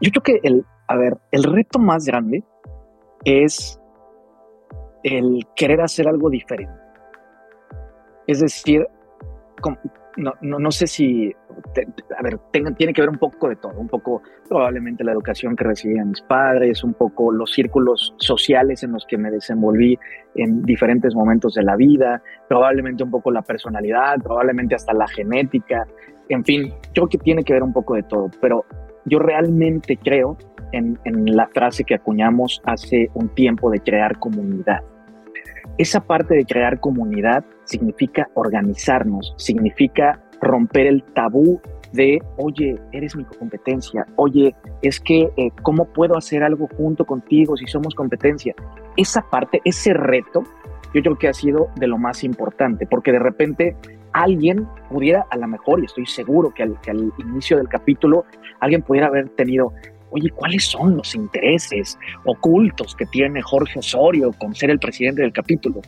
[0.01, 2.43] Yo creo que el, a ver, el reto más grande
[3.25, 3.79] es
[5.03, 6.73] el querer hacer algo diferente.
[8.27, 8.89] Es decir,
[10.17, 11.35] no, no, no, sé si,
[12.19, 15.65] a ver, tiene que ver un poco de todo, un poco probablemente la educación que
[15.65, 19.99] recibían mis padres, un poco los círculos sociales en los que me desenvolví
[20.35, 25.87] en diferentes momentos de la vida, probablemente un poco la personalidad, probablemente hasta la genética,
[26.29, 28.65] en fin, creo que tiene que ver un poco de todo, pero
[29.05, 30.37] yo realmente creo
[30.73, 34.83] en, en la frase que acuñamos hace un tiempo de crear comunidad.
[35.79, 41.61] Esa parte de crear comunidad significa organizarnos, significa romper el tabú
[41.93, 47.57] de, oye, eres mi competencia, oye, es que, eh, ¿cómo puedo hacer algo junto contigo
[47.57, 48.55] si somos competencia?
[48.97, 50.43] Esa parte, ese reto,
[50.95, 53.77] yo creo que ha sido de lo más importante, porque de repente
[54.13, 58.25] alguien pudiera, a lo mejor, y estoy seguro que al, que al inicio del capítulo,
[58.61, 59.73] alguien pudiera haber tenido,
[60.13, 65.33] oye, ¿cuáles son los intereses ocultos que tiene Jorge Osorio con ser el presidente del
[65.33, 65.81] capítulo?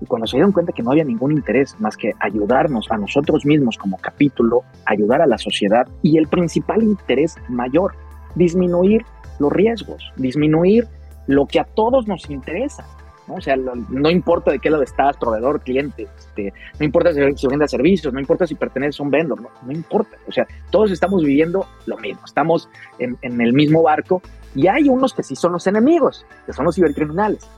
[0.00, 3.44] Y cuando se dieron cuenta que no había ningún interés más que ayudarnos a nosotros
[3.44, 7.94] mismos como capítulo, ayudar a la sociedad y el principal interés mayor,
[8.34, 9.04] disminuir
[9.38, 10.86] los riesgos, disminuir
[11.26, 12.84] lo que a todos nos interesa.
[13.28, 13.34] ¿No?
[13.34, 17.46] O sea, no importa de qué lado estás, proveedor, cliente, este, no importa si, si
[17.66, 20.16] servicios, no importa si perteneces a un vendor, no, no, importa.
[20.26, 22.68] O sea, todos estamos viviendo lo mismo, estamos
[22.98, 24.22] en, en el mismo barco
[24.54, 27.48] y hay unos que sí son los enemigos, que son los cibercriminales,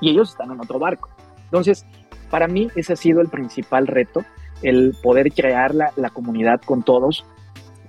[0.00, 1.08] y ellos están en otro barco.
[1.44, 1.86] Entonces,
[2.30, 4.24] para mí ese ha sido el principal reto,
[4.62, 7.24] el poder crear la, la comunidad con todos,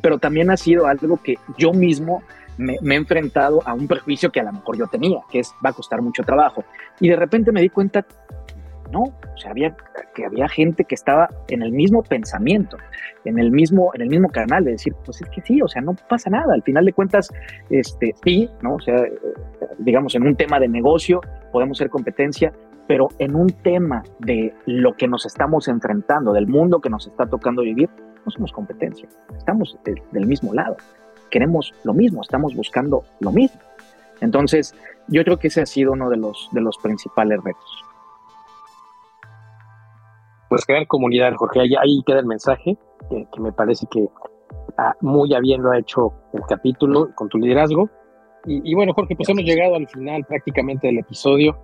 [0.01, 2.23] pero también ha sido algo que yo mismo
[2.57, 5.69] me, he enfrentado a un prejuicio que a lo mejor yo tenía, que es va
[5.69, 6.63] a costar mucho trabajo.
[6.99, 8.05] Y de repente me di cuenta,
[8.91, 9.75] no, o sea, había,
[10.15, 12.77] que había gente que estaba en el mismo pensamiento,
[13.25, 15.81] en el mismo, en el mismo canal, de decir, pues es que sí, o sea,
[15.81, 16.53] no pasa nada.
[16.53, 17.29] Al final de cuentas,
[17.69, 18.75] este, sí, ¿no?
[18.75, 18.95] O sea,
[19.79, 22.51] digamos, en un tema de negocio podemos ser competencia,
[22.87, 27.25] pero en un tema de lo que nos estamos enfrentando, del mundo que nos está
[27.25, 27.89] tocando vivir,
[28.25, 30.77] no somos competencia, estamos de, del mismo lado,
[31.29, 33.59] queremos lo mismo, estamos buscando lo mismo.
[34.21, 34.75] Entonces,
[35.07, 37.83] yo creo que ese ha sido uno de los, de los principales retos.
[40.49, 42.77] Pues crear comunidad, Jorge, ahí, ahí queda el mensaje,
[43.09, 44.07] que, que me parece que
[44.77, 47.89] ah, muy a bien lo ha hecho el capítulo con tu liderazgo.
[48.45, 51.57] Y, y bueno, Jorge, pues hemos llegado al final prácticamente del episodio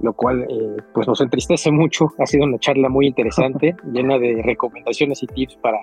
[0.00, 2.12] lo cual eh, pues nos entristece mucho.
[2.18, 5.78] Ha sido una charla muy interesante, llena de recomendaciones y tips para,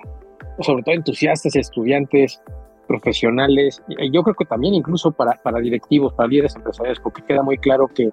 [0.60, 2.42] sobre todo, entusiastas, estudiantes,
[2.90, 7.40] profesionales, y yo creo que también incluso para, para directivos, para líderes empresariales, porque queda
[7.40, 8.10] muy claro que,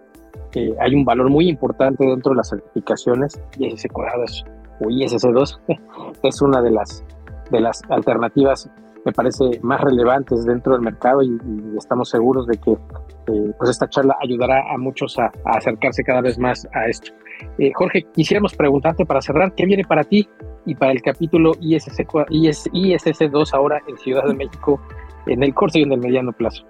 [0.52, 4.46] que hay un valor muy importante dentro de las certificaciones, y ese es,
[4.80, 5.60] o ISC2
[6.24, 7.04] es una de las,
[7.50, 8.70] de las alternativas
[9.08, 11.40] me parece más relevantes dentro del mercado y,
[11.78, 16.38] estamos seguros de que eh, pues esta charla ayudará a muchos a, acercarse cada vez
[16.38, 17.14] más a esto.
[17.58, 20.28] Eh, Jorge, quisiéramos preguntarte para cerrar, ¿qué viene para ti
[20.66, 24.82] y para el capítulo ISC, IS, ISC2 ahora en Ciudad de México
[25.26, 26.66] en el corto y en el mediano plazo?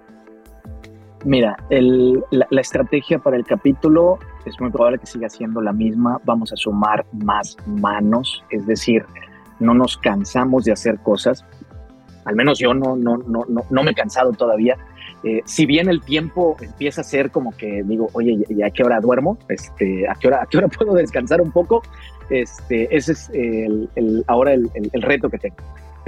[1.24, 6.20] Mira, el, la, estrategia para el capítulo es muy probable que siga siendo la misma.
[6.24, 9.04] Vamos a sumar más manos, es decir,
[9.58, 11.44] no nos cansamos de hacer cosas
[12.28, 14.76] al menos yo no, no, no, no, no me he cansado todavía.
[15.24, 18.82] Eh, si bien el tiempo empieza a ser como que digo, oye, ¿y a qué
[18.82, 19.38] hora duermo?
[19.48, 21.82] Este, ¿a, qué hora, ¿A qué hora puedo descansar un poco?
[22.28, 24.70] Este, ese es el, ahora el,
[25.00, 25.56] reto que tengo.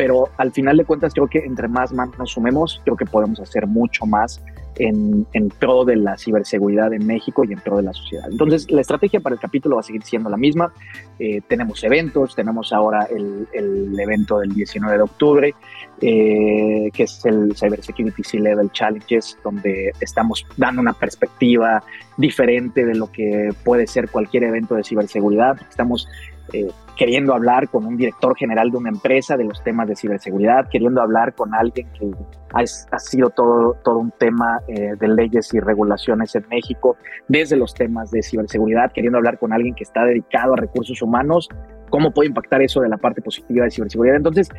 [0.01, 3.39] Pero al final de cuentas creo que entre más manos nos sumemos, creo que podemos
[3.39, 4.43] hacer mucho más
[4.77, 8.25] en, en, pro de la ciberseguridad en México y en pro de la sociedad.
[8.31, 10.73] Entonces, la estrategia para el capítulo va a seguir siendo la misma.
[11.19, 15.55] Eh, tenemos eventos, tenemos ahora el, el, evento del 19 de octubre,
[16.01, 21.83] eh, que es el Cybersecurity C-Level Challenges, donde estamos dando una perspectiva
[22.17, 25.61] diferente de lo que puede ser cualquier evento de ciberseguridad.
[25.69, 26.09] Estamos
[26.55, 26.71] eh,
[27.01, 31.01] queriendo hablar con un director general de una empresa de los temas de ciberseguridad, queriendo
[31.01, 32.11] hablar con alguien que
[32.53, 37.73] ha, sido todo, todo un tema eh, de leyes y regulaciones en México, desde los
[37.73, 41.49] temas de ciberseguridad, queriendo hablar con alguien que está dedicado a recursos humanos,
[41.89, 44.17] cómo puede impactar eso de la parte positiva de ciberseguridad.
[44.17, 44.51] Entonces,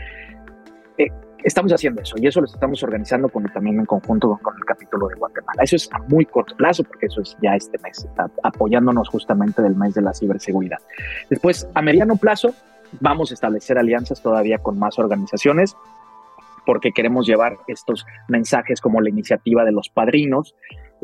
[0.98, 1.10] eh,
[1.44, 5.08] estamos haciendo eso y eso lo estamos organizando con, también en conjunto con, el capítulo
[5.08, 5.64] de Guatemala.
[5.64, 9.62] Eso es a muy corto plazo porque eso es ya este mes, a, apoyándonos justamente
[9.62, 10.80] del mes de la ciberseguridad.
[11.30, 12.54] Después, a mediano plazo,
[13.00, 15.76] vamos a establecer alianzas todavía con más organizaciones
[16.66, 20.56] porque queremos llevar estos mensajes como la iniciativa de los padrinos,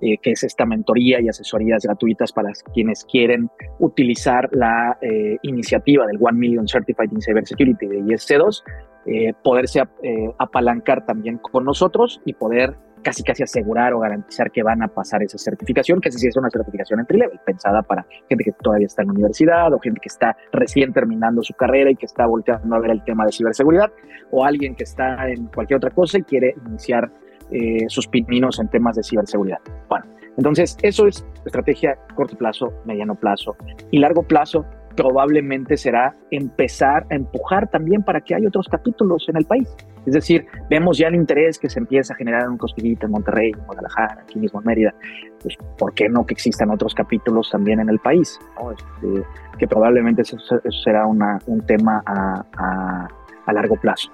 [0.01, 6.05] eh, que es esta mentoría y asesorías gratuitas para quienes quieren utilizar la eh, iniciativa
[6.05, 8.63] del One Million Certified in Cybersecurity de ISC2
[9.09, 14.61] eh, poderse eh, apalancar también con nosotros y poder casi casi asegurar o garantizar que
[14.63, 18.43] van a pasar esa certificación, que sí es una certificación entry level, pensada para gente
[18.43, 21.95] que todavía está en la universidad o gente que está recién terminando su carrera y
[21.95, 23.93] que está volteando a ver el tema de ciberseguridad
[24.29, 27.09] o alguien que está en cualquier otra cosa y quiere iniciar
[27.51, 29.59] eh, sus pininos en temas de ciberseguridad.
[29.89, 30.05] Bueno,
[30.37, 33.55] entonces eso es estrategia corto plazo, mediano plazo
[33.91, 34.65] y largo plazo
[34.97, 39.69] probablemente será empezar a empujar también para que haya otros capítulos en el país.
[40.07, 43.51] Es decir, vemos ya el interés que se empieza a generar en Cosquillita, en Monterrey,
[43.51, 44.95] en Guadalajara, aquí mismo en Mérida.
[45.41, 48.39] Pues, ¿por qué no que existan otros capítulos también en el país?
[48.71, 49.23] Este,
[49.59, 50.37] que probablemente eso,
[50.83, 53.07] será un tema a,
[53.53, 54.11] largo plazo.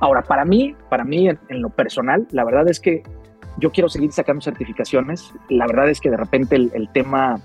[0.00, 3.02] Ahora, para mí, para mí en, lo personal, la verdad es que
[3.58, 5.32] yo quiero seguir sacando certificaciones.
[5.48, 7.40] La verdad es que de repente el tema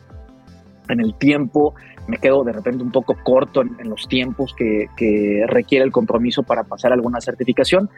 [0.90, 1.74] en el tiempo
[2.08, 6.64] me quedo de repente un poco corto en, los tiempos que, requiere el compromiso para
[6.64, 7.90] pasar alguna certificación,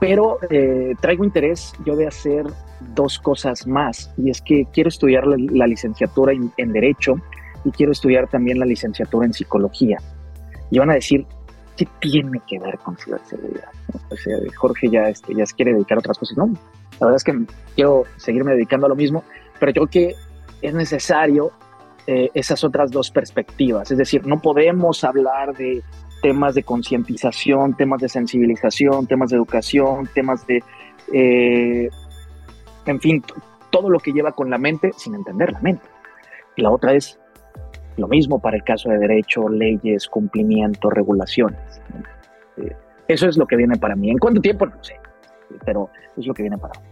[0.00, 2.46] pero eh, traigo interés yo de hacer
[2.94, 7.14] dos cosas más y es que quiero estudiar la, licenciatura en, Derecho
[7.64, 9.98] y quiero estudiar también la licenciatura en Psicología.
[10.70, 11.26] Y van a decir,
[11.76, 13.68] ¿qué tiene que ver con ciberseguridad?
[14.56, 16.36] Jorge ya, este, ya se quiere dedicar a otras cosas.
[16.36, 17.38] No, la verdad es que
[17.74, 19.24] quiero seguirme dedicando a lo mismo,
[19.58, 20.14] pero creo que
[20.60, 21.52] es necesario
[22.06, 23.90] eh, esas otras dos perspectivas.
[23.90, 25.82] Es decir, no podemos hablar de
[26.22, 30.62] temas de concientización, temas de sensibilización, temas de educación, temas de,
[31.12, 31.90] eh,
[32.86, 33.24] en fin,
[33.70, 35.84] todo lo que lleva con la mente sin entender la mente.
[36.56, 37.18] Y la otra es
[37.96, 41.82] lo mismo para el caso de derecho, leyes, cumplimiento, regulaciones.
[42.56, 42.74] Eh,
[43.08, 44.10] eso es lo que viene para mí.
[44.10, 44.66] ¿En cuánto tiempo?
[44.66, 44.94] No sé,
[45.64, 46.86] pero es lo que viene para mí.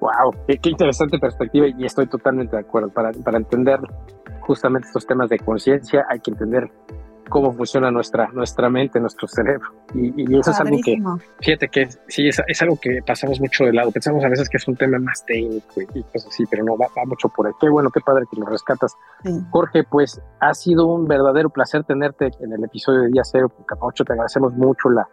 [0.00, 2.88] Wow, qué, interesante perspectiva y estoy totalmente de acuerdo.
[2.90, 3.80] Para, para entender
[4.40, 6.70] justamente estos temas de conciencia hay que entender
[7.30, 9.70] cómo funciona nuestra, nuestra mente, nuestro cerebro.
[9.94, 10.98] Y, eso es algo que,
[11.40, 13.90] fíjate que sí, es, es, algo que pasamos mucho de lado.
[13.90, 16.88] Pensamos a veces que es un tema más técnico y, cosas así, pero no, va,
[17.06, 17.52] mucho por ahí.
[17.58, 18.94] Qué bueno, qué padre que lo rescatas.
[19.50, 23.64] Jorge, pues ha sido un verdadero placer tenerte en el episodio de Día Cero con
[23.64, 24.04] Capacho.
[24.04, 25.08] Te agradecemos mucho la,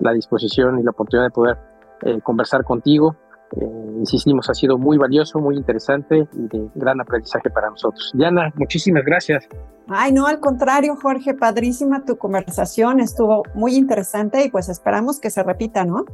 [0.00, 1.58] la disposición y la oportunidad de poder
[2.02, 3.16] eh, conversar contigo.
[3.56, 3.64] Eh,
[3.98, 8.10] insistimos, ha sido muy valioso, muy interesante y de gran aprendizaje para nosotros.
[8.14, 9.48] Diana, muchísimas gracias.
[9.88, 15.30] Ay, no, al contrario, Jorge, padrísima tu conversación, estuvo muy interesante y pues esperamos que
[15.30, 16.04] se repita, ¿no?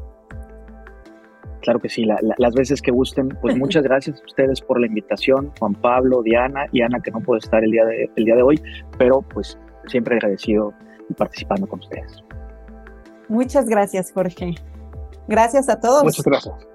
[1.61, 5.51] Claro que sí, las veces que gusten, pues muchas gracias a ustedes por la invitación,
[5.59, 8.43] Juan Pablo, Diana y Ana, que no puede estar el día de, el día de
[8.43, 8.63] hoy,
[8.97, 10.73] pero pues siempre agradecido
[11.17, 12.23] participando con ustedes.
[13.29, 14.55] Muchas gracias, Jorge.
[15.27, 16.05] Gracias a todos.
[16.05, 16.74] Muchas gracias.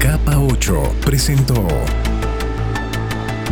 [0.00, 1.66] Capa 8 presentó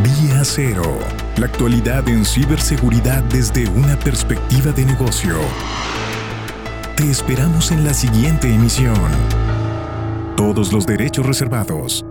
[0.01, 0.97] Día Cero.
[1.35, 5.35] La actualidad en ciberseguridad desde una perspectiva de negocio.
[6.95, 8.95] Te esperamos en la siguiente emisión.
[10.37, 12.05] Todos los derechos reservados.